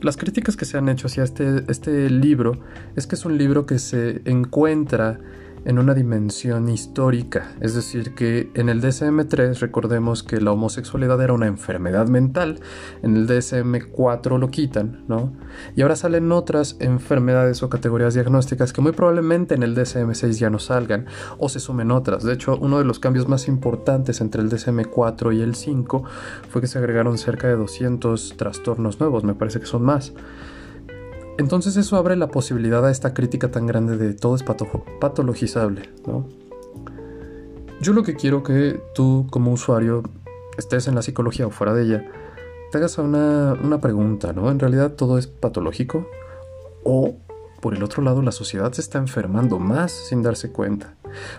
las 0.00 0.16
críticas 0.16 0.56
que 0.56 0.64
se 0.64 0.78
han 0.78 0.88
hecho 0.88 1.08
hacia 1.08 1.24
este, 1.24 1.64
este 1.68 2.08
libro 2.08 2.52
es 2.94 3.06
que 3.06 3.16
es 3.16 3.24
un 3.24 3.36
libro 3.36 3.66
que 3.66 3.80
se 3.80 4.22
encuentra 4.26 5.18
en 5.64 5.78
una 5.78 5.94
dimensión 5.94 6.68
histórica, 6.68 7.52
es 7.60 7.74
decir, 7.74 8.14
que 8.14 8.50
en 8.54 8.68
el 8.68 8.80
DSM-3 8.80 9.58
recordemos 9.60 10.22
que 10.22 10.40
la 10.40 10.52
homosexualidad 10.52 11.20
era 11.22 11.32
una 11.32 11.46
enfermedad 11.46 12.08
mental, 12.08 12.60
en 13.02 13.16
el 13.16 13.26
DSM-4 13.28 14.38
lo 14.38 14.50
quitan, 14.50 15.04
¿no? 15.08 15.32
Y 15.76 15.82
ahora 15.82 15.96
salen 15.96 16.30
otras 16.32 16.76
enfermedades 16.80 17.62
o 17.62 17.68
categorías 17.68 18.14
diagnósticas 18.14 18.72
que 18.72 18.80
muy 18.80 18.92
probablemente 18.92 19.54
en 19.54 19.62
el 19.62 19.76
DSM-6 19.76 20.30
ya 20.38 20.50
no 20.50 20.58
salgan 20.58 21.06
o 21.38 21.48
se 21.48 21.60
sumen 21.60 21.90
otras. 21.90 22.22
De 22.22 22.32
hecho, 22.32 22.56
uno 22.56 22.78
de 22.78 22.84
los 22.84 22.98
cambios 22.98 23.28
más 23.28 23.48
importantes 23.48 24.20
entre 24.20 24.42
el 24.42 24.50
DSM-4 24.50 25.36
y 25.36 25.42
el 25.42 25.54
5 25.54 26.04
fue 26.48 26.60
que 26.60 26.66
se 26.66 26.78
agregaron 26.78 27.18
cerca 27.18 27.48
de 27.48 27.56
200 27.56 28.34
trastornos 28.36 29.00
nuevos, 29.00 29.24
me 29.24 29.34
parece 29.34 29.60
que 29.60 29.66
son 29.66 29.82
más. 29.82 30.12
Entonces 31.38 31.76
eso 31.76 31.96
abre 31.96 32.16
la 32.16 32.28
posibilidad 32.28 32.84
a 32.84 32.90
esta 32.90 33.14
crítica 33.14 33.50
tan 33.50 33.66
grande 33.66 33.96
de 33.96 34.12
todo 34.12 34.34
es 34.34 34.42
patologizable, 34.42 35.88
¿no? 36.06 36.26
Yo 37.80 37.92
lo 37.92 38.02
que 38.02 38.16
quiero 38.16 38.42
que 38.42 38.80
tú 38.94 39.28
como 39.30 39.52
usuario 39.52 40.02
estés 40.58 40.88
en 40.88 40.96
la 40.96 41.02
psicología 41.02 41.46
o 41.46 41.50
fuera 41.50 41.72
de 41.74 41.84
ella, 41.84 42.12
te 42.72 42.78
hagas 42.78 42.98
una, 42.98 43.54
una 43.62 43.80
pregunta, 43.80 44.32
¿no? 44.32 44.50
¿En 44.50 44.58
realidad 44.58 44.94
todo 44.94 45.16
es 45.16 45.28
patológico? 45.28 46.08
¿O 46.82 47.14
por 47.60 47.74
el 47.74 47.82
otro 47.82 48.02
lado, 48.02 48.22
la 48.22 48.32
sociedad 48.32 48.72
se 48.72 48.80
está 48.80 48.98
enfermando 48.98 49.58
más 49.58 49.90
sin 49.90 50.22
darse 50.22 50.52
cuenta, 50.52 50.94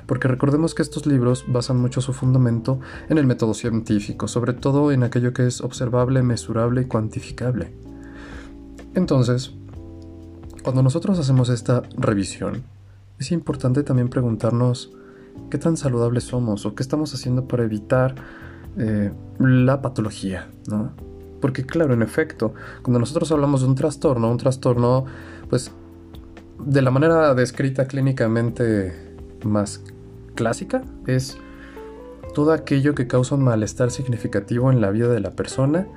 porque 0.05 0.27
recordemos 0.27 0.75
que 0.75 0.81
estos 0.81 1.05
libros 1.05 1.45
basan 1.47 1.77
mucho 1.77 2.01
su 2.01 2.13
fundamento 2.13 2.79
en 3.07 3.17
el 3.17 3.25
método 3.25 3.53
científico, 3.53 4.27
sobre 4.27 4.53
todo 4.53 4.91
en 4.91 5.03
aquello 5.03 5.31
que 5.31 5.47
es 5.47 5.61
observable, 5.61 6.21
mesurable 6.21 6.81
y 6.81 6.85
cuantificable. 6.85 7.73
Entonces, 8.95 9.53
cuando 10.63 10.83
nosotros 10.83 11.19
hacemos 11.19 11.49
esta 11.49 11.83
revisión, 11.97 12.63
es 13.19 13.31
importante 13.31 13.83
también 13.83 14.09
preguntarnos 14.09 14.91
qué 15.49 15.57
tan 15.57 15.77
saludables 15.77 16.23
somos 16.23 16.65
o 16.65 16.75
qué 16.75 16.83
estamos 16.83 17.13
haciendo 17.13 17.47
para 17.47 17.63
evitar 17.63 18.15
eh, 18.77 19.11
la 19.39 19.81
patología, 19.81 20.49
¿no? 20.69 20.91
Porque 21.41 21.65
claro, 21.65 21.93
en 21.93 22.01
efecto, 22.01 22.53
cuando 22.81 22.99
nosotros 22.99 23.31
hablamos 23.31 23.61
de 23.61 23.67
un 23.67 23.75
trastorno, 23.75 24.29
un 24.29 24.37
trastorno, 24.37 25.05
pues, 25.49 25.71
de 26.65 26.81
la 26.81 26.91
manera 26.91 27.33
descrita 27.33 27.85
clínicamente 27.85 29.15
más 29.43 29.81
clásica, 30.35 30.83
es 31.07 31.37
todo 32.33 32.51
aquello 32.51 32.93
que 32.93 33.07
causa 33.07 33.35
un 33.35 33.43
malestar 33.43 33.91
significativo 33.91 34.71
en 34.71 34.81
la 34.81 34.91
vida 34.91 35.07
de 35.07 35.19
la 35.19 35.31
persona 35.31 35.87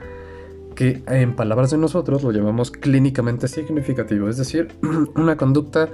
que 0.83 1.05
en 1.07 1.37
palabras 1.37 1.71
de 1.71 1.79
nosotros 1.79 2.25
lo 2.25 2.33
llamamos 2.33 2.73
clínicamente 2.73 3.47
significativo, 3.47 4.29
es 4.29 4.37
decir, 4.37 4.67
una 5.15 5.37
conducta 5.37 5.89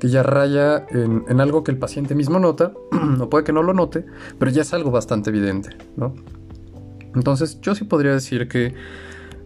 que 0.00 0.08
ya 0.08 0.24
raya 0.24 0.84
en, 0.90 1.40
algo 1.40 1.62
que 1.62 1.70
el 1.70 1.78
paciente 1.78 2.16
mismo 2.16 2.40
nota, 2.40 2.72
no 2.90 3.30
puede 3.30 3.44
que 3.44 3.52
no 3.52 3.62
lo 3.62 3.72
note, 3.72 4.04
pero 4.40 4.50
ya 4.50 4.62
es 4.62 4.74
algo 4.74 4.90
bastante 4.90 5.30
evidente, 5.30 5.76
¿no? 5.96 6.14
Entonces 7.14 7.60
yo 7.60 7.76
sí 7.76 7.84
podría 7.84 8.14
decir 8.14 8.48
que 8.48 8.74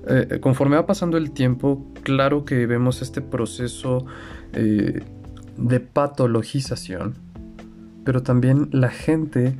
eh, 0.07 0.39
conforme 0.41 0.77
va 0.77 0.87
pasando 0.87 1.19
el 1.19 1.33
tiempo, 1.33 1.93
claro 2.03 2.47
que 2.47 2.65
vemos 2.65 3.03
este 3.03 3.21
proceso 3.21 4.07
eh, 4.55 5.03
de 5.59 5.81
patologización, 5.81 7.17
pero 8.03 8.23
también 8.23 8.71
la 8.73 8.89
gente 8.89 9.59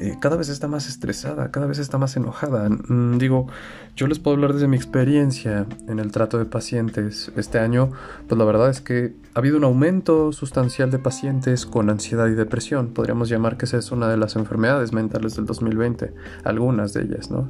eh, 0.00 0.16
cada 0.20 0.36
vez 0.36 0.48
está 0.48 0.68
más 0.68 0.88
estresada, 0.88 1.50
cada 1.50 1.66
vez 1.66 1.78
está 1.78 1.98
más 1.98 2.16
enojada. 2.16 2.68
Mm, 2.68 3.18
digo, 3.18 3.48
yo 3.96 4.06
les 4.06 4.20
puedo 4.20 4.36
hablar 4.36 4.52
desde 4.52 4.68
mi 4.68 4.76
experiencia 4.76 5.66
en 5.88 5.98
el 5.98 6.12
trato 6.12 6.38
de 6.38 6.44
pacientes. 6.44 7.32
Este 7.36 7.58
año, 7.58 7.90
pues 8.28 8.38
la 8.38 8.44
verdad 8.44 8.70
es 8.70 8.80
que 8.80 9.14
ha 9.34 9.40
habido 9.40 9.56
un 9.56 9.64
aumento 9.64 10.32
sustancial 10.32 10.90
de 10.92 11.00
pacientes 11.00 11.66
con 11.66 11.90
ansiedad 11.90 12.28
y 12.28 12.34
depresión. 12.34 12.88
Podríamos 12.88 13.28
llamar 13.28 13.56
que 13.56 13.64
esa 13.64 13.78
es 13.78 13.90
una 13.90 14.08
de 14.08 14.16
las 14.16 14.36
enfermedades 14.36 14.92
mentales 14.92 15.34
del 15.34 15.46
2020, 15.46 16.12
algunas 16.44 16.92
de 16.92 17.02
ellas, 17.02 17.30
¿no? 17.30 17.48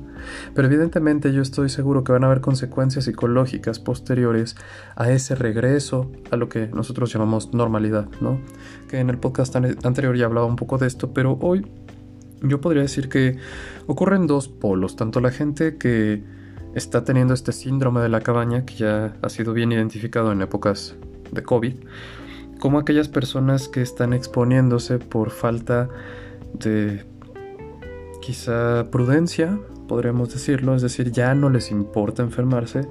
Pero 0.54 0.68
evidentemente 0.68 1.32
yo 1.32 1.42
estoy 1.42 1.68
seguro 1.68 2.02
que 2.02 2.12
van 2.12 2.24
a 2.24 2.28
haber 2.28 2.40
consecuencias 2.40 3.04
psicológicas 3.04 3.78
posteriores 3.78 4.56
a 4.96 5.10
ese 5.10 5.34
regreso 5.34 6.10
a 6.30 6.36
lo 6.36 6.48
que 6.48 6.68
nosotros 6.68 7.12
llamamos 7.12 7.52
normalidad, 7.52 8.08
¿no? 8.22 8.40
Que 8.88 9.00
en 9.00 9.10
el 9.10 9.18
podcast 9.18 9.54
anterior 9.56 10.16
ya 10.16 10.26
hablaba 10.26 10.46
un 10.46 10.56
poco 10.56 10.78
de 10.78 10.86
esto, 10.86 11.12
pero 11.12 11.38
hoy 11.42 11.66
yo 12.42 12.60
podría 12.60 12.82
decir 12.82 13.08
que 13.08 13.38
ocurren 13.86 14.26
dos 14.26 14.48
polos, 14.48 14.96
tanto 14.96 15.20
la 15.20 15.30
gente 15.30 15.76
que 15.76 16.22
está 16.74 17.04
teniendo 17.04 17.34
este 17.34 17.52
síndrome 17.52 18.00
de 18.00 18.08
la 18.08 18.20
cabaña, 18.20 18.64
que 18.64 18.74
ya 18.74 19.16
ha 19.22 19.28
sido 19.28 19.52
bien 19.52 19.72
identificado 19.72 20.32
en 20.32 20.42
épocas 20.42 20.94
de 21.32 21.42
COVID, 21.42 21.74
como 22.60 22.78
aquellas 22.78 23.08
personas 23.08 23.68
que 23.68 23.82
están 23.82 24.12
exponiéndose 24.12 24.98
por 24.98 25.30
falta 25.30 25.88
de 26.54 27.04
quizá 28.20 28.90
prudencia, 28.90 29.58
podríamos 29.86 30.32
decirlo, 30.32 30.74
es 30.74 30.82
decir, 30.82 31.10
ya 31.10 31.34
no 31.34 31.50
les 31.50 31.70
importa 31.70 32.22
enfermarse, 32.22 32.86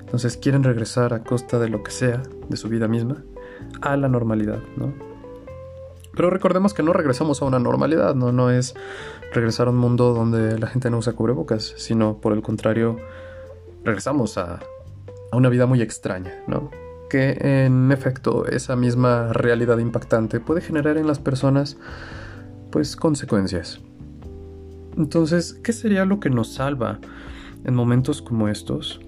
entonces 0.00 0.36
quieren 0.36 0.62
regresar 0.64 1.14
a 1.14 1.22
costa 1.22 1.58
de 1.58 1.68
lo 1.68 1.82
que 1.82 1.90
sea, 1.90 2.22
de 2.48 2.56
su 2.56 2.68
vida 2.68 2.88
misma, 2.88 3.24
a 3.80 3.96
la 3.96 4.08
normalidad, 4.08 4.60
¿no? 4.76 5.07
Pero 6.18 6.30
recordemos 6.30 6.74
que 6.74 6.82
no 6.82 6.92
regresamos 6.92 7.42
a 7.42 7.44
una 7.44 7.60
normalidad, 7.60 8.16
¿no? 8.16 8.32
No 8.32 8.50
es 8.50 8.74
regresar 9.32 9.68
a 9.68 9.70
un 9.70 9.76
mundo 9.76 10.12
donde 10.14 10.58
la 10.58 10.66
gente 10.66 10.90
no 10.90 10.98
usa 10.98 11.12
cubrebocas, 11.12 11.74
sino 11.76 12.18
por 12.20 12.32
el 12.32 12.42
contrario, 12.42 12.96
regresamos 13.84 14.36
a, 14.36 14.58
a 15.30 15.36
una 15.36 15.48
vida 15.48 15.66
muy 15.66 15.80
extraña, 15.80 16.34
¿no? 16.48 16.72
Que 17.08 17.38
en 17.40 17.92
efecto 17.92 18.46
esa 18.46 18.74
misma 18.74 19.32
realidad 19.32 19.78
impactante 19.78 20.40
puede 20.40 20.60
generar 20.60 20.98
en 20.98 21.06
las 21.06 21.20
personas, 21.20 21.76
pues, 22.72 22.96
consecuencias. 22.96 23.80
Entonces, 24.96 25.54
¿qué 25.62 25.72
sería 25.72 26.04
lo 26.04 26.18
que 26.18 26.30
nos 26.30 26.52
salva 26.52 26.98
en 27.62 27.76
momentos 27.76 28.22
como 28.22 28.48
estos? 28.48 28.98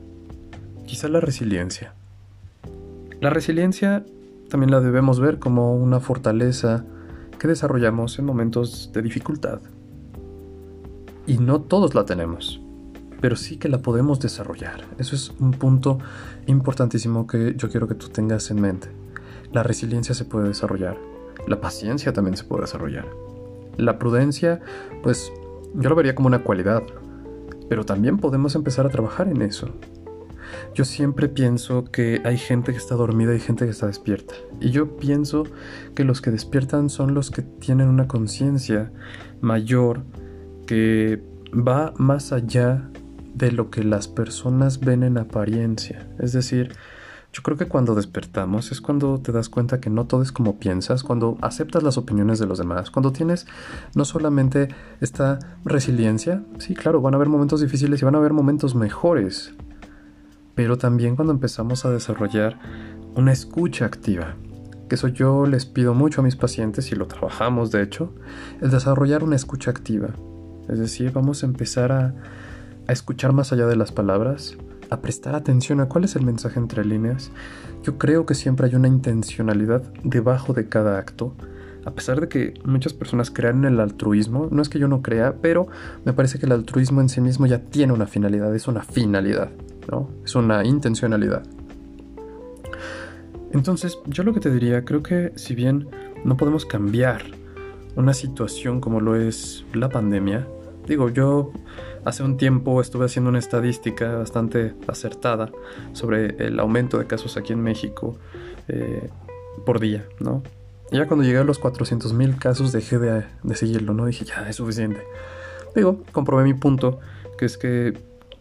Quizá 0.87 1.09
la 1.09 1.19
resiliencia. 1.19 1.93
La 3.21 3.31
resiliencia 3.31 4.05
también 4.49 4.71
la 4.71 4.79
debemos 4.79 5.19
ver 5.19 5.41
como 5.41 5.75
una 5.75 5.99
fortaleza 5.99 6.85
que 7.41 7.49
desarrollamos 7.49 8.19
en 8.19 8.27
momentos 8.27 8.91
de 8.93 9.01
dificultad. 9.01 9.61
Y 11.27 11.39
no 11.39 11.63
todos 11.63 11.95
la 11.95 12.05
tenemos, 12.05 12.61
pero 13.21 13.35
sí 13.35 13.57
que 13.57 13.71
la 13.71 13.81
podemos 13.81 14.21
desarrollar. 14.21 14.85
Eso 14.99 15.17
es 15.17 15.33
un 15.41 15.53
punto 15.53 15.99
importantísimo 16.47 17.27
que 17.27 17.55
yo 17.57 17.71
quiero 17.71 17.89
que 17.89 17.95
tú 17.95 18.11
tengas 18.11 18.51
en 18.51 18.61
mente. 18.61 18.89
La 19.53 19.63
resiliencia 19.63 20.15
se 20.15 20.27
puede 20.27 20.49
desarrollar, 20.49 20.99
la 21.49 21.63
paciencia 21.63 22.13
también 22.13 22.37
se 22.37 22.45
puede 22.45 22.63
desarrollar. 22.63 23.07
La 23.79 23.99
prudencia, 23.99 24.61
pues 25.03 25.33
yo 25.75 25.89
lo 25.89 25.97
vería 25.97 26.15
como 26.15 26.27
una 26.27 26.45
cualidad, 26.45 26.83
pero 27.71 27.87
también 27.87 28.19
podemos 28.19 28.55
empezar 28.55 28.85
a 28.85 28.91
trabajar 28.91 29.29
en 29.29 29.41
eso. 29.41 29.71
Yo 30.75 30.85
siempre 30.85 31.29
pienso 31.29 31.85
que 31.85 32.21
hay 32.25 32.39
gente 32.39 32.73
que 32.73 32.79
está 32.79 32.95
dormida 32.95 33.35
y 33.35 33.41
gente 33.41 33.65
que 33.65 33.71
está 33.71 33.87
despierta. 33.87 34.35
Y 34.61 34.71
yo 34.71 34.97
pienso 34.97 35.45
que 35.95 36.05
los 36.05 36.21
que 36.21 36.31
despiertan 36.31 36.91
son 36.91 37.15
los 37.15 37.31
que 37.31 37.43
tienen 37.43 37.89
una 37.89 38.09
conciencia 38.09 38.91
mayor 39.41 40.03
que 40.67 41.23
va 41.53 41.93
más 41.97 42.33
allá 42.33 42.89
de 43.35 43.53
lo 43.53 43.71
que 43.71 43.85
las 43.85 44.09
personas 44.09 44.81
ven 44.81 45.03
en 45.03 45.19
apariencia. 45.19 46.09
Es 46.19 46.33
decir, 46.33 46.73
yo 47.33 47.43
creo 47.45 47.57
que 47.57 47.67
cuando 47.67 47.95
despertamos 47.95 48.73
es 48.73 48.81
cuando 48.81 49.21
te 49.21 49.31
das 49.31 49.49
cuenta 49.49 49.81
que 49.81 49.89
no 49.89 50.05
todo 50.07 50.23
es 50.23 50.33
como 50.33 50.59
piensas, 50.59 51.05
cuando 51.05 51.39
aceptas 51.43 51.85
las 51.85 51.97
opiniones 51.97 52.41
de 52.41 52.47
los 52.47 52.59
demás, 52.59 52.91
cuando 52.91 53.13
tienes 53.13 53.47
no 53.95 54.05
solamente 54.05 54.69
esta 55.01 55.39
resiliencia, 55.65 56.43
sí, 56.59 56.75
claro, 56.75 57.01
van 57.01 57.15
a 57.15 57.17
haber 57.17 57.29
momentos 57.29 57.61
difíciles 57.61 58.03
y 58.03 58.05
van 58.05 58.17
a 58.17 58.19
haber 58.19 58.33
momentos 58.33 58.75
mejores, 58.75 59.55
pero 60.55 60.79
también 60.79 61.17
cuando 61.17 61.33
empezamos 61.33 61.85
a 61.85 61.91
desarrollar 61.91 62.59
una 63.15 63.33
escucha 63.33 63.87
activa, 63.87 64.37
que 64.89 64.97
eso 64.97 65.09
yo 65.09 65.47
les 65.47 65.67
pido 65.67 65.95
mucho 65.95 66.21
a 66.21 66.25
mis 66.25 66.37
pacientes 66.37 66.91
y 66.93 66.97
lo 66.97 67.07
trabajamos 67.07 67.71
de 67.71 67.83
hecho, 67.83 68.13
el 68.61 68.71
desarrollar 68.71 69.23
una 69.25 69.37
escucha 69.37 69.71
activa. 69.71 70.11
Es 70.69 70.79
decir, 70.79 71.13
vamos 71.13 71.43
a 71.43 71.47
empezar 71.47 71.93
a, 71.93 72.15
a 72.87 72.93
escuchar 72.93 73.33
más 73.33 73.53
allá 73.53 73.67
de 73.67 73.77
las 73.77 73.93
palabras, 73.93 74.57
a 74.91 75.01
prestar 75.01 75.35
atención 75.35 75.81
a 75.81 75.87
cuál 75.87 76.05
es 76.05 76.17
el 76.17 76.23
mensaje 76.23 76.59
entre 76.59 76.85
líneas, 76.85 77.31
yo 77.83 77.97
creo 77.97 78.27
que 78.27 78.35
siempre 78.35 78.67
hay 78.67 78.75
una 78.75 78.89
intencionalidad 78.89 79.83
debajo 80.05 80.53
de 80.53 80.69
cada 80.69 80.99
acto. 80.99 81.35
A 81.87 81.93
pesar 81.93 82.21
de 82.21 82.29
que 82.29 82.55
muchas 82.65 82.93
personas 82.93 83.31
crean 83.31 83.65
en 83.65 83.73
el 83.73 83.81
altruismo, 83.81 84.49
no 84.51 84.61
es 84.61 84.69
que 84.69 84.79
yo 84.79 84.87
no 84.87 85.01
crea, 85.01 85.37
pero 85.41 85.69
me 86.05 86.13
parece 86.13 86.39
que 86.39 86.47
el 86.47 86.53
altruismo 86.53 87.01
en 87.01 87.09
sí 87.09 87.23
mismo 87.23 87.47
ya 87.47 87.61
tiene 87.61 87.95
una 87.95 88.07
finalidad, 88.07 88.55
es 88.55 88.69
una 88.69 88.83
finalidad, 88.83 89.51
Es 90.25 90.35
una 90.35 90.65
intencionalidad. 90.65 91.43
Entonces, 93.53 93.99
yo 94.07 94.23
lo 94.23 94.33
que 94.33 94.41
te 94.41 94.51
diría, 94.51 94.85
creo 94.85 95.03
que 95.03 95.33
si 95.35 95.55
bien 95.55 95.89
no 96.25 96.37
podemos 96.37 96.65
cambiar 96.65 97.23
una 97.97 98.15
situación 98.15 98.81
como 98.81 99.01
lo 99.01 99.17
es 99.17 99.65
la 99.75 99.89
pandemia, 99.89 100.47
digo, 100.87 101.09
yo 101.09 101.53
Hace 102.05 102.23
un 102.23 102.39
tiempo 102.39 102.81
estuve 102.81 103.05
haciendo 103.05 103.29
una 103.29 103.39
estadística 103.39 104.17
bastante 104.17 104.75
acertada 104.87 105.51
sobre 105.93 106.47
el 106.47 106.59
aumento 106.59 106.99
de 106.99 107.07
casos 107.07 107.37
aquí 107.37 107.53
en 107.53 107.63
México 107.63 108.17
eh, 108.69 109.11
por 109.67 109.81
día, 109.81 110.07
¿no? 110.19 110.43
Y 110.91 110.97
ya 110.97 111.07
cuando 111.07 111.25
llegué 111.25 111.39
a 111.39 111.45
los 111.45 111.61
400.000 111.61 112.39
casos 112.39 112.73
dejé 112.73 112.99
de, 112.99 113.25
seguirlo, 113.55 113.93
¿no? 113.93 114.07
Dije, 114.07 114.25
ya, 114.25 114.49
es 114.49 114.57
suficiente. 114.57 115.03
Digo, 115.77 116.03
comprobé 116.11 116.43
mi 116.45 116.55
punto, 116.55 117.01
que 117.37 117.45
es 117.45 117.59
que 117.59 117.93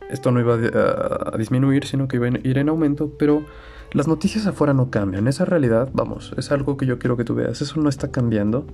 esto 0.09 0.31
no 0.31 0.39
iba 0.39 0.55
a, 0.55 1.37
disminuir, 1.37 1.85
sino 1.85 2.07
que 2.07 2.17
iba 2.17 2.27
a 2.27 2.29
ir 2.43 2.57
en 2.57 2.69
aumento, 2.69 3.13
pero 3.17 3.45
las 3.93 4.07
noticias 4.07 4.47
afuera 4.47 4.73
no 4.73 4.89
cambian. 4.89 5.27
Esa 5.27 5.45
realidad, 5.45 5.89
vamos, 5.93 6.33
es 6.37 6.51
algo 6.51 6.77
que 6.77 6.85
yo 6.85 6.99
quiero 6.99 7.15
que 7.15 7.23
tú 7.23 7.35
veas. 7.35 7.61
Eso 7.61 7.79
no 7.79 7.89
está 7.89 8.11
cambiando. 8.11 8.65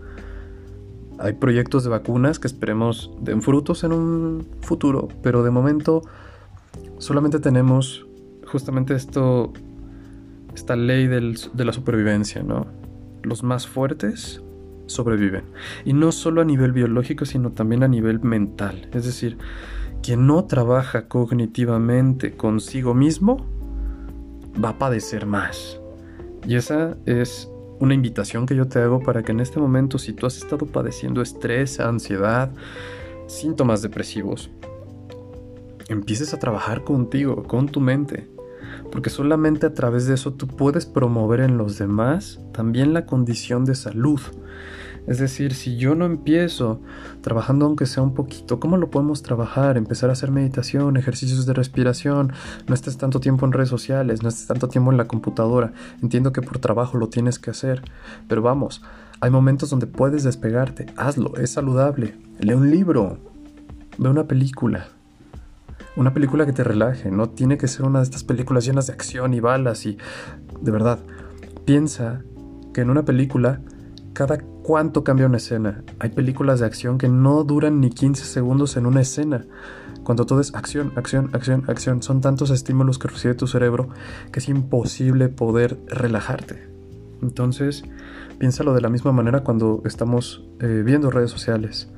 Hay 1.19 1.33
proyectos 1.33 1.83
de 1.83 1.89
vacunas 1.89 2.39
que 2.39 2.47
esperemos 2.47 3.11
den 3.21 3.41
frutos 3.41 3.83
en 3.83 3.93
un 3.93 4.47
futuro, 4.61 5.07
pero 5.21 5.43
de 5.43 5.51
momento 5.51 6.01
solamente 6.97 7.39
tenemos 7.39 8.05
justamente 8.45 8.95
esto, 8.95 9.53
esta 10.53 10.75
ley 10.75 11.07
de 11.07 11.65
la 11.65 11.73
supervivencia, 11.73 12.43
¿no? 12.43 12.67
Los 13.23 13.43
más 13.43 13.67
fuertes 13.67 14.41
sobreviven. 14.87 15.43
Y 15.83 15.93
no 15.93 16.11
solo 16.11 16.41
a 16.41 16.45
nivel 16.45 16.71
biológico, 16.71 17.25
sino 17.25 17.51
también 17.51 17.83
a 17.83 17.87
nivel 17.87 18.19
mental. 18.19 18.87
Es 18.93 19.05
decir, 19.05 19.37
quien 20.05 20.27
no 20.27 20.45
trabaja 20.45 21.07
cognitivamente 21.07 22.37
consigo 22.37 22.93
mismo 22.93 23.43
va 24.63 24.69
a 24.69 24.77
padecer 24.77 25.25
más. 25.25 25.79
Y 26.47 26.57
esa 26.57 26.95
es 27.07 27.49
una 27.79 27.95
invitación 27.95 28.45
que 28.45 28.55
yo 28.55 28.67
te 28.67 28.77
hago 28.77 28.99
para 28.99 29.23
que 29.23 29.31
en 29.31 29.39
este 29.39 29.59
momento, 29.59 29.97
si 29.97 30.13
tú 30.13 30.27
has 30.27 30.37
estado 30.37 30.67
padeciendo 30.67 31.23
estrés, 31.23 31.79
ansiedad, 31.79 32.51
síntomas 33.25 33.81
depresivos, 33.81 34.51
empieces 35.87 36.35
a 36.35 36.39
trabajar 36.39 36.83
contigo, 36.83 37.41
con 37.41 37.67
tu 37.67 37.79
mente. 37.79 38.29
Porque 38.91 39.09
solamente 39.09 39.65
a 39.65 39.73
través 39.73 40.05
de 40.05 40.13
eso 40.13 40.33
tú 40.33 40.45
puedes 40.45 40.85
promover 40.85 41.39
en 41.39 41.57
los 41.57 41.79
demás 41.79 42.39
también 42.53 42.93
la 42.93 43.07
condición 43.07 43.65
de 43.65 43.73
salud. 43.73 44.21
Es 45.07 45.19
decir, 45.19 45.53
si 45.53 45.77
yo 45.77 45.93
no 45.93 46.05
empiezo 46.05 46.81
trabajando 47.21 47.65
aunque 47.65 47.85
sea 47.85 48.01
un 48.01 48.13
poquito, 48.13 48.59
¿cómo 48.59 48.77
lo 48.77 48.89
podemos 48.89 49.21
trabajar? 49.21 49.77
Empezar 49.77 50.09
a 50.09 50.13
hacer 50.13 50.31
meditación, 50.31 50.97
ejercicios 50.97 51.45
de 51.45 51.53
respiración, 51.53 52.33
no 52.67 52.73
estés 52.73 52.97
tanto 52.97 53.19
tiempo 53.19 53.45
en 53.45 53.51
redes 53.51 53.69
sociales, 53.69 54.23
no 54.23 54.29
estés 54.29 54.47
tanto 54.47 54.67
tiempo 54.67 54.91
en 54.91 54.97
la 54.97 55.07
computadora. 55.07 55.73
Entiendo 56.01 56.33
que 56.33 56.41
por 56.41 56.59
trabajo 56.59 56.97
lo 56.97 57.09
tienes 57.09 57.37
que 57.37 57.51
hacer, 57.51 57.83
pero 58.27 58.41
vamos, 58.41 58.81
hay 59.21 59.29
momentos 59.29 59.69
donde 59.69 59.87
puedes 59.87 60.23
despegarte, 60.23 60.87
hazlo, 60.97 61.35
es 61.37 61.51
saludable. 61.51 62.15
Lee 62.39 62.53
un 62.53 62.71
libro, 62.71 63.17
ve 63.97 64.09
una 64.09 64.25
película. 64.25 64.87
Una 65.95 66.13
película 66.13 66.45
que 66.45 66.51
te 66.51 66.63
relaje, 66.63 67.11
no 67.11 67.29
tiene 67.29 67.57
que 67.57 67.67
ser 67.67 67.85
una 67.85 67.99
de 67.99 68.03
estas 68.03 68.23
películas 68.23 68.65
llenas 68.65 68.87
de 68.87 68.93
acción 68.93 69.33
y 69.33 69.39
balas 69.39 69.85
y... 69.85 69.97
De 70.61 70.71
verdad, 70.71 70.99
piensa 71.65 72.21
que 72.73 72.81
en 72.81 72.89
una 72.89 73.03
película 73.03 73.61
cada 74.15 74.39
cuánto 74.39 75.03
cambia 75.03 75.27
una 75.27 75.37
escena. 75.37 75.83
Hay 75.99 76.09
películas 76.09 76.61
de 76.61 76.65
acción 76.65 76.97
que 76.97 77.09
no 77.09 77.43
duran 77.43 77.81
ni 77.81 77.91
15 77.91 78.25
segundos 78.25 78.77
en 78.77 78.87
una 78.87 79.01
escena. 79.01 79.45
Cuando 80.03 80.25
todo 80.25 80.39
es 80.39 80.55
acción, 80.55 80.93
acción, 80.95 81.29
acción, 81.33 81.65
acción, 81.67 82.01
son 82.01 82.21
tantos 82.21 82.49
estímulos 82.49 82.97
que 82.97 83.09
recibe 83.09 83.35
tu 83.35 83.45
cerebro 83.45 83.89
que 84.31 84.39
es 84.39 84.47
imposible 84.47 85.27
poder 85.27 85.77
relajarte. 85.87 86.67
Entonces, 87.21 87.83
piénsalo 88.39 88.73
de 88.73 88.81
la 88.81 88.89
misma 88.89 89.11
manera 89.11 89.43
cuando 89.43 89.83
estamos 89.85 90.47
eh, 90.61 90.81
viendo 90.85 91.11
redes 91.11 91.29
sociales. 91.29 91.89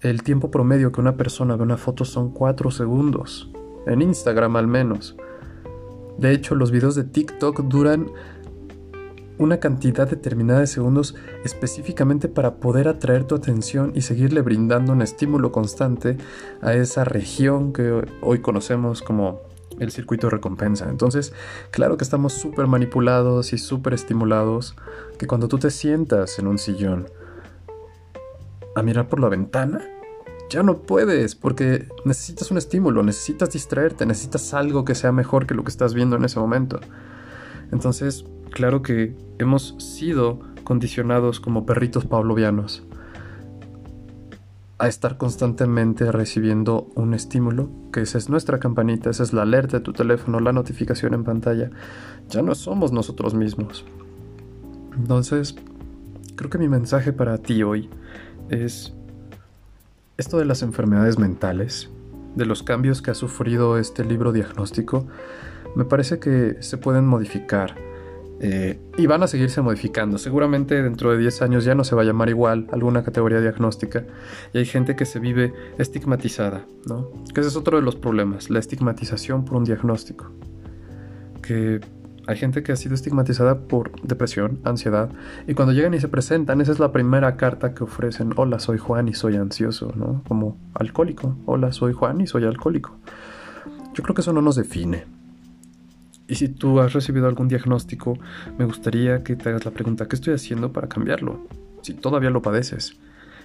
El 0.00 0.22
tiempo 0.22 0.50
promedio 0.50 0.92
que 0.92 1.00
una 1.00 1.16
persona 1.16 1.56
ve 1.56 1.64
una 1.64 1.76
foto 1.76 2.04
son 2.04 2.30
4 2.30 2.70
segundos. 2.70 3.50
En 3.86 4.00
Instagram 4.00 4.56
al 4.56 4.68
menos. 4.68 5.16
De 6.18 6.30
hecho, 6.32 6.54
los 6.54 6.70
videos 6.70 6.94
de 6.94 7.02
TikTok 7.02 7.62
duran 7.62 8.06
una 9.42 9.58
cantidad 9.58 10.08
determinada 10.08 10.60
de 10.60 10.66
segundos 10.66 11.14
específicamente 11.44 12.28
para 12.28 12.56
poder 12.56 12.88
atraer 12.88 13.24
tu 13.24 13.34
atención 13.34 13.92
y 13.94 14.02
seguirle 14.02 14.40
brindando 14.40 14.92
un 14.92 15.02
estímulo 15.02 15.52
constante 15.52 16.16
a 16.60 16.74
esa 16.74 17.04
región 17.04 17.72
que 17.72 18.04
hoy 18.20 18.40
conocemos 18.40 19.02
como 19.02 19.40
el 19.78 19.90
circuito 19.90 20.28
de 20.28 20.32
recompensa. 20.32 20.88
Entonces, 20.88 21.32
claro 21.70 21.96
que 21.96 22.04
estamos 22.04 22.32
súper 22.32 22.66
manipulados 22.66 23.52
y 23.52 23.58
súper 23.58 23.94
estimulados, 23.94 24.76
que 25.18 25.26
cuando 25.26 25.48
tú 25.48 25.58
te 25.58 25.70
sientas 25.70 26.38
en 26.38 26.46
un 26.46 26.58
sillón 26.58 27.08
a 28.74 28.82
mirar 28.82 29.08
por 29.08 29.20
la 29.20 29.28
ventana, 29.28 29.82
ya 30.48 30.62
no 30.62 30.78
puedes 30.78 31.34
porque 31.34 31.88
necesitas 32.04 32.50
un 32.50 32.58
estímulo, 32.58 33.02
necesitas 33.02 33.50
distraerte, 33.50 34.06
necesitas 34.06 34.52
algo 34.54 34.84
que 34.84 34.94
sea 34.94 35.12
mejor 35.12 35.46
que 35.46 35.54
lo 35.54 35.64
que 35.64 35.70
estás 35.70 35.94
viendo 35.94 36.16
en 36.16 36.24
ese 36.24 36.38
momento. 36.38 36.80
Entonces, 37.72 38.24
claro 38.52 38.82
que 38.82 39.16
hemos 39.38 39.74
sido 39.78 40.40
condicionados 40.62 41.40
como 41.40 41.66
perritos 41.66 42.04
pavlovianos 42.06 42.84
a 44.78 44.88
estar 44.88 45.16
constantemente 45.16 46.10
recibiendo 46.10 46.88
un 46.96 47.14
estímulo, 47.14 47.70
que 47.92 48.00
esa 48.00 48.18
es 48.18 48.28
nuestra 48.28 48.58
campanita, 48.58 49.10
esa 49.10 49.22
es 49.22 49.32
la 49.32 49.42
alerta 49.42 49.78
de 49.78 49.84
tu 49.84 49.92
teléfono, 49.92 50.40
la 50.40 50.52
notificación 50.52 51.14
en 51.14 51.22
pantalla. 51.22 51.70
Ya 52.28 52.42
no 52.42 52.54
somos 52.56 52.90
nosotros 52.90 53.32
mismos. 53.32 53.84
Entonces, 54.96 55.54
creo 56.34 56.50
que 56.50 56.58
mi 56.58 56.68
mensaje 56.68 57.12
para 57.12 57.38
ti 57.38 57.62
hoy 57.62 57.88
es 58.48 58.92
esto 60.16 60.38
de 60.38 60.44
las 60.44 60.62
enfermedades 60.62 61.16
mentales, 61.16 61.88
de 62.34 62.46
los 62.46 62.62
cambios 62.62 63.02
que 63.02 63.12
ha 63.12 63.14
sufrido 63.14 63.78
este 63.78 64.04
libro 64.04 64.32
diagnóstico, 64.32 65.06
me 65.76 65.84
parece 65.84 66.18
que 66.18 66.56
se 66.60 66.76
pueden 66.76 67.06
modificar 67.06 67.76
eh, 68.44 68.76
y 68.98 69.06
van 69.06 69.22
a 69.22 69.28
seguirse 69.28 69.62
modificando. 69.62 70.18
Seguramente 70.18 70.82
dentro 70.82 71.12
de 71.12 71.18
10 71.18 71.42
años 71.42 71.64
ya 71.64 71.76
no 71.76 71.84
se 71.84 71.94
va 71.94 72.02
a 72.02 72.04
llamar 72.04 72.28
igual 72.28 72.66
alguna 72.72 73.04
categoría 73.04 73.40
diagnóstica. 73.40 74.04
Y 74.52 74.58
hay 74.58 74.64
gente 74.64 74.96
que 74.96 75.06
se 75.06 75.20
vive 75.20 75.54
estigmatizada, 75.78 76.66
¿no? 76.88 77.08
Que 77.32 77.40
ese 77.40 77.50
es 77.50 77.56
otro 77.56 77.76
de 77.76 77.84
los 77.84 77.94
problemas, 77.94 78.50
la 78.50 78.58
estigmatización 78.58 79.44
por 79.44 79.58
un 79.58 79.64
diagnóstico. 79.64 80.32
Que 81.40 81.80
hay 82.26 82.36
gente 82.36 82.64
que 82.64 82.72
ha 82.72 82.76
sido 82.76 82.96
estigmatizada 82.96 83.60
por 83.60 83.92
depresión, 84.02 84.58
ansiedad, 84.64 85.10
y 85.46 85.54
cuando 85.54 85.72
llegan 85.72 85.94
y 85.94 86.00
se 86.00 86.08
presentan, 86.08 86.60
esa 86.60 86.72
es 86.72 86.80
la 86.80 86.90
primera 86.90 87.36
carta 87.36 87.74
que 87.74 87.84
ofrecen. 87.84 88.32
Hola, 88.34 88.58
soy 88.58 88.78
Juan 88.78 89.06
y 89.06 89.14
soy 89.14 89.36
ansioso, 89.36 89.92
¿no? 89.94 90.24
Como 90.26 90.58
alcohólico. 90.74 91.36
Hola, 91.46 91.70
soy 91.70 91.92
Juan 91.92 92.20
y 92.20 92.26
soy 92.26 92.44
alcohólico. 92.44 92.96
Yo 93.94 94.02
creo 94.02 94.16
que 94.16 94.22
eso 94.22 94.32
no 94.32 94.42
nos 94.42 94.56
define. 94.56 95.21
Y 96.32 96.36
si 96.36 96.48
tú 96.48 96.80
has 96.80 96.94
recibido 96.94 97.26
algún 97.26 97.46
diagnóstico, 97.46 98.18
me 98.58 98.64
gustaría 98.64 99.22
que 99.22 99.36
te 99.36 99.50
hagas 99.50 99.66
la 99.66 99.70
pregunta, 99.70 100.08
¿qué 100.08 100.16
estoy 100.16 100.32
haciendo 100.32 100.72
para 100.72 100.88
cambiarlo? 100.88 101.46
Si 101.82 101.92
todavía 101.92 102.30
lo 102.30 102.40
padeces. 102.40 102.96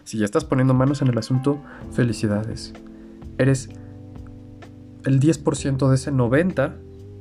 Si 0.05 0.17
ya 0.17 0.23
estás 0.23 0.45
poniendo 0.45 0.73
manos 0.73 1.01
en 1.01 1.09
el 1.09 1.17
asunto, 1.17 1.61
felicidades. 1.91 2.71
Eres 3.37 3.67
el 5.03 5.19
10% 5.19 5.89
de 5.89 5.95
ese 5.95 6.13
90% 6.13 6.75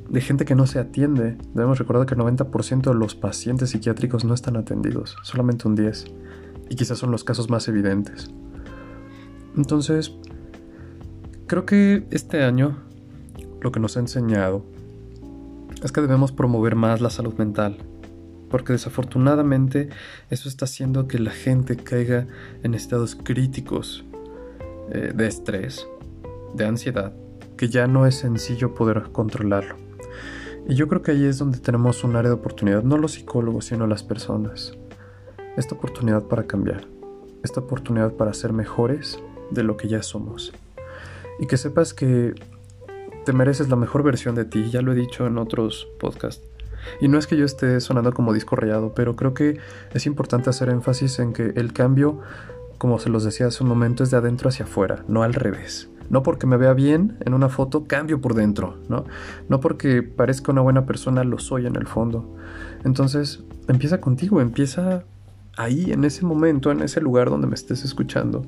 de 0.08 0.20
gente 0.20 0.44
que 0.44 0.54
no 0.54 0.68
se 0.68 0.78
atiende. 0.78 1.36
Debemos 1.52 1.80
recordar 1.80 2.06
que 2.06 2.14
el 2.14 2.20
90% 2.20 2.82
de 2.82 2.94
los 2.94 3.16
pacientes 3.16 3.70
psiquiátricos 3.70 4.24
no 4.24 4.34
están 4.34 4.56
atendidos, 4.56 5.16
solamente 5.24 5.66
un 5.66 5.76
10%. 5.76 6.12
Y 6.70 6.76
quizás 6.76 6.98
son 6.98 7.10
los 7.10 7.24
casos 7.24 7.50
más 7.50 7.66
evidentes. 7.66 8.30
Entonces, 9.56 10.14
creo 11.48 11.66
que 11.66 12.06
este 12.12 12.44
año 12.44 12.78
lo 13.60 13.72
que 13.72 13.80
nos 13.80 13.96
ha 13.96 14.00
enseñado 14.00 14.75
es 15.82 15.92
que 15.92 16.00
debemos 16.00 16.32
promover 16.32 16.74
más 16.74 17.00
la 17.00 17.10
salud 17.10 17.34
mental, 17.34 17.78
porque 18.50 18.72
desafortunadamente 18.72 19.88
eso 20.30 20.48
está 20.48 20.64
haciendo 20.64 21.08
que 21.08 21.18
la 21.18 21.30
gente 21.30 21.76
caiga 21.76 22.26
en 22.62 22.74
estados 22.74 23.14
críticos 23.14 24.04
eh, 24.90 25.12
de 25.14 25.26
estrés, 25.26 25.86
de 26.54 26.64
ansiedad, 26.64 27.12
que 27.56 27.68
ya 27.68 27.86
no 27.86 28.06
es 28.06 28.16
sencillo 28.16 28.74
poder 28.74 29.10
controlarlo. 29.12 29.76
Y 30.68 30.74
yo 30.74 30.88
creo 30.88 31.02
que 31.02 31.12
ahí 31.12 31.24
es 31.24 31.38
donde 31.38 31.58
tenemos 31.58 32.02
un 32.02 32.16
área 32.16 32.30
de 32.30 32.36
oportunidad, 32.36 32.82
no 32.82 32.98
los 32.98 33.12
psicólogos, 33.12 33.66
sino 33.66 33.86
las 33.86 34.02
personas. 34.02 34.76
Esta 35.56 35.74
oportunidad 35.74 36.24
para 36.24 36.46
cambiar, 36.46 36.86
esta 37.44 37.60
oportunidad 37.60 38.14
para 38.14 38.34
ser 38.34 38.52
mejores 38.52 39.22
de 39.50 39.62
lo 39.62 39.76
que 39.76 39.88
ya 39.88 40.02
somos. 40.02 40.52
Y 41.38 41.46
que 41.46 41.56
sepas 41.56 41.94
que 41.94 42.34
te 43.26 43.32
mereces 43.32 43.68
la 43.68 43.76
mejor 43.76 44.04
versión 44.04 44.36
de 44.36 44.44
ti, 44.44 44.70
ya 44.70 44.82
lo 44.82 44.92
he 44.92 44.94
dicho 44.94 45.26
en 45.26 45.36
otros 45.36 45.88
podcasts. 45.98 46.46
Y 47.00 47.08
no 47.08 47.18
es 47.18 47.26
que 47.26 47.36
yo 47.36 47.44
esté 47.44 47.80
sonando 47.80 48.12
como 48.12 48.32
disco 48.32 48.54
rayado, 48.54 48.94
pero 48.94 49.16
creo 49.16 49.34
que 49.34 49.58
es 49.92 50.06
importante 50.06 50.48
hacer 50.48 50.68
énfasis 50.68 51.18
en 51.18 51.32
que 51.32 51.52
el 51.56 51.72
cambio, 51.72 52.20
como 52.78 53.00
se 53.00 53.10
los 53.10 53.24
decía 53.24 53.48
hace 53.48 53.64
un 53.64 53.68
momento, 53.68 54.04
es 54.04 54.12
de 54.12 54.16
adentro 54.16 54.48
hacia 54.48 54.64
afuera, 54.64 55.04
no 55.08 55.24
al 55.24 55.34
revés. 55.34 55.90
No 56.08 56.22
porque 56.22 56.46
me 56.46 56.56
vea 56.56 56.72
bien 56.72 57.16
en 57.24 57.34
una 57.34 57.48
foto, 57.48 57.86
cambio 57.88 58.20
por 58.20 58.34
dentro, 58.34 58.78
¿no? 58.88 59.04
No 59.48 59.58
porque 59.58 60.04
parezca 60.04 60.52
una 60.52 60.60
buena 60.60 60.86
persona, 60.86 61.24
lo 61.24 61.40
soy 61.40 61.66
en 61.66 61.74
el 61.74 61.88
fondo. 61.88 62.36
Entonces, 62.84 63.42
empieza 63.66 64.00
contigo, 64.00 64.40
empieza 64.40 65.02
ahí, 65.56 65.90
en 65.90 66.04
ese 66.04 66.24
momento, 66.24 66.70
en 66.70 66.80
ese 66.80 67.00
lugar 67.00 67.28
donde 67.28 67.48
me 67.48 67.56
estés 67.56 67.84
escuchando. 67.84 68.46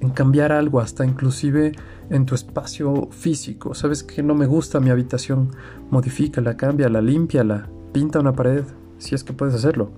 En 0.00 0.10
cambiar 0.10 0.52
algo, 0.52 0.80
hasta 0.80 1.06
inclusive 1.06 1.72
en 2.10 2.26
tu 2.26 2.34
espacio 2.34 3.08
físico. 3.10 3.74
¿Sabes 3.74 4.02
que 4.02 4.22
no 4.22 4.34
me 4.34 4.46
gusta 4.46 4.80
mi 4.80 4.90
habitación? 4.90 5.52
Modifícala, 5.90 6.56
cámbiala, 6.56 7.00
límpiala, 7.00 7.68
pinta 7.92 8.20
una 8.20 8.32
pared, 8.32 8.64
si 8.98 9.14
es 9.14 9.24
que 9.24 9.32
puedes 9.32 9.54
hacerlo. 9.54 9.90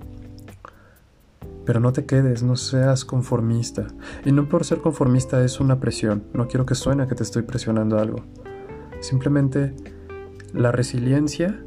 Pero 1.65 1.79
no 1.79 1.91
te 1.91 2.05
quedes, 2.05 2.43
no 2.43 2.55
seas 2.55 3.03
conformista. 3.05 3.87
Y 4.25 4.31
no 4.31 4.47
por 4.47 4.65
ser 4.65 4.79
conformista 4.79 5.43
es 5.43 5.59
una 5.59 5.79
presión. 5.79 6.23
No 6.33 6.47
quiero 6.47 6.65
que 6.65 6.75
suene 6.75 7.07
que 7.07 7.15
te 7.15 7.23
estoy 7.23 7.43
presionando 7.43 7.99
algo. 7.99 8.23
Simplemente 8.99 9.73
la 10.53 10.71
resiliencia 10.71 11.59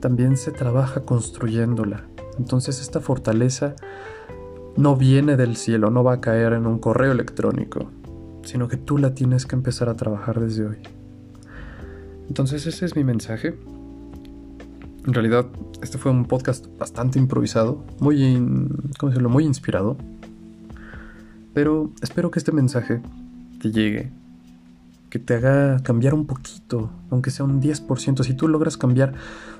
también 0.00 0.36
se 0.36 0.50
trabaja 0.50 1.02
construyéndola. 1.02 2.04
Entonces 2.38 2.80
esta 2.80 3.00
fortaleza 3.00 3.74
no 4.76 4.96
viene 4.96 5.36
del 5.36 5.56
cielo, 5.56 5.90
no 5.90 6.02
va 6.02 6.14
a 6.14 6.20
caer 6.20 6.54
en 6.54 6.66
un 6.66 6.78
correo 6.78 7.12
electrónico, 7.12 7.90
sino 8.44 8.68
que 8.68 8.76
tú 8.76 8.98
la 8.98 9.14
tienes 9.14 9.46
que 9.46 9.56
empezar 9.56 9.88
a 9.88 9.96
trabajar 9.96 10.40
desde 10.40 10.66
hoy. 10.66 10.76
Entonces 12.28 12.66
ese 12.66 12.86
es 12.86 12.96
mi 12.96 13.04
mensaje. 13.04 13.58
En 15.06 15.14
realidad, 15.14 15.46
este 15.82 15.98
fue 15.98 16.12
un 16.12 16.26
podcast 16.26 16.66
bastante 16.78 17.18
improvisado, 17.18 17.84
muy, 18.00 18.34
¿cómo 18.98 19.10
decirlo? 19.10 19.28
muy 19.30 19.44
inspirado. 19.44 19.96
Pero 21.54 21.90
espero 22.02 22.30
que 22.30 22.38
este 22.38 22.52
mensaje 22.52 23.02
te 23.60 23.72
llegue, 23.72 24.12
que 25.10 25.18
te 25.18 25.34
haga 25.34 25.82
cambiar 25.82 26.14
un 26.14 26.26
poquito, 26.26 26.90
aunque 27.10 27.30
sea 27.30 27.44
un 27.44 27.60
10%. 27.60 28.22
Si 28.22 28.34
tú 28.34 28.46
logras 28.46 28.76
cambiar 28.76 29.14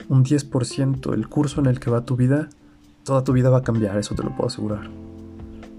un 0.09 0.25
10% 0.25 1.13
el 1.13 1.29
curso 1.29 1.61
en 1.61 1.67
el 1.67 1.81
que 1.81 1.91
va 1.91 2.05
tu 2.05 2.17
vida, 2.17 2.49
toda 3.05 3.25
tu 3.25 3.33
vida 3.33 3.51
va 3.51 3.59
a 3.59 3.63
cambiar, 3.63 3.99
eso 3.99 4.15
te 4.15 4.23
lo 4.23 4.31
puedo 4.37 4.47
asegurar. 4.47 4.89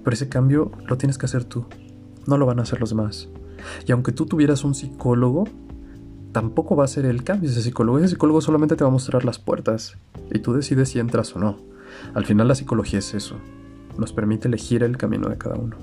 Pero 0.03 0.13
ese 0.13 0.27
cambio 0.27 0.71
lo 0.87 0.97
tienes 0.97 1.17
que 1.17 1.27
hacer 1.27 1.45
tú, 1.45 1.65
no 2.27 2.38
lo 2.38 2.45
van 2.45 2.60
a 2.60 2.63
hacer 2.63 2.79
los 2.79 2.89
demás. 2.89 3.29
Y 3.88 3.91
aunque 3.91 4.12
tú 4.12 4.25
tuvieras 4.25 4.63
un 4.63 4.73
psicólogo, 4.73 5.45
tampoco 6.31 6.75
va 6.75 6.86
a 6.86 6.88
ser 6.88 7.05
el 7.05 7.23
cambio 7.23 7.49
ese 7.49 7.62
psicólogo. 7.62 7.99
Ese 7.99 8.10
psicólogo 8.10 8.41
solamente 8.41 8.75
te 8.75 8.84
va 8.84 8.89
a 8.89 8.93
mostrar 8.93 9.25
las 9.25 9.39
puertas 9.39 9.97
y 10.31 10.39
tú 10.39 10.53
decides 10.53 10.89
si 10.89 10.99
entras 10.99 11.36
o 11.36 11.39
no. 11.39 11.57
Al 12.13 12.25
final 12.25 12.47
la 12.47 12.55
psicología 12.55 12.99
es 12.99 13.13
eso. 13.13 13.36
Nos 13.97 14.13
permite 14.13 14.47
elegir 14.47 14.84
el 14.84 14.97
camino 14.97 15.29
de 15.29 15.38
cada 15.38 15.55
uno. 15.55 15.77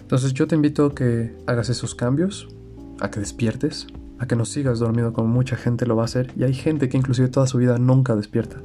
Entonces 0.00 0.34
yo 0.34 0.46
te 0.46 0.54
invito 0.54 0.86
a 0.86 0.94
que 0.94 1.36
hagas 1.46 1.68
esos 1.68 1.94
cambios, 1.94 2.48
a 3.00 3.10
que 3.10 3.20
despiertes, 3.20 3.86
a 4.18 4.26
que 4.26 4.36
no 4.36 4.44
sigas 4.44 4.78
dormido 4.78 5.12
como 5.12 5.28
mucha 5.28 5.56
gente 5.56 5.86
lo 5.86 5.96
va 5.96 6.02
a 6.02 6.04
hacer. 6.06 6.32
Y 6.36 6.44
hay 6.44 6.54
gente 6.54 6.88
que 6.88 6.96
inclusive 6.96 7.28
toda 7.28 7.46
su 7.46 7.58
vida 7.58 7.78
nunca 7.78 8.14
despierta. 8.14 8.58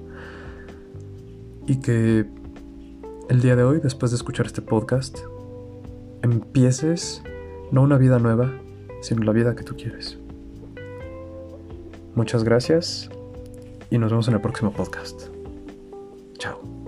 Y 1.68 1.78
que 1.78 2.28
el 3.30 3.42
día 3.42 3.56
de 3.56 3.64
hoy, 3.64 3.80
después 3.82 4.12
de 4.12 4.18
escuchar 4.18 4.46
este 4.46 4.62
podcast, 4.62 5.20
empieces 6.22 7.24
no 7.72 7.82
una 7.82 7.98
vida 7.98 8.20
nueva, 8.20 8.52
sino 9.02 9.24
la 9.24 9.32
vida 9.32 9.56
que 9.56 9.64
tú 9.64 9.76
quieres. 9.76 10.18
Muchas 12.16 12.44
gracias 12.44 13.10
y 13.90 13.98
nos 13.98 14.12
vemos 14.12 14.28
en 14.28 14.34
el 14.36 14.42
próximo 14.42 14.72
podcast. 14.72 15.28
Chao. 16.38 16.81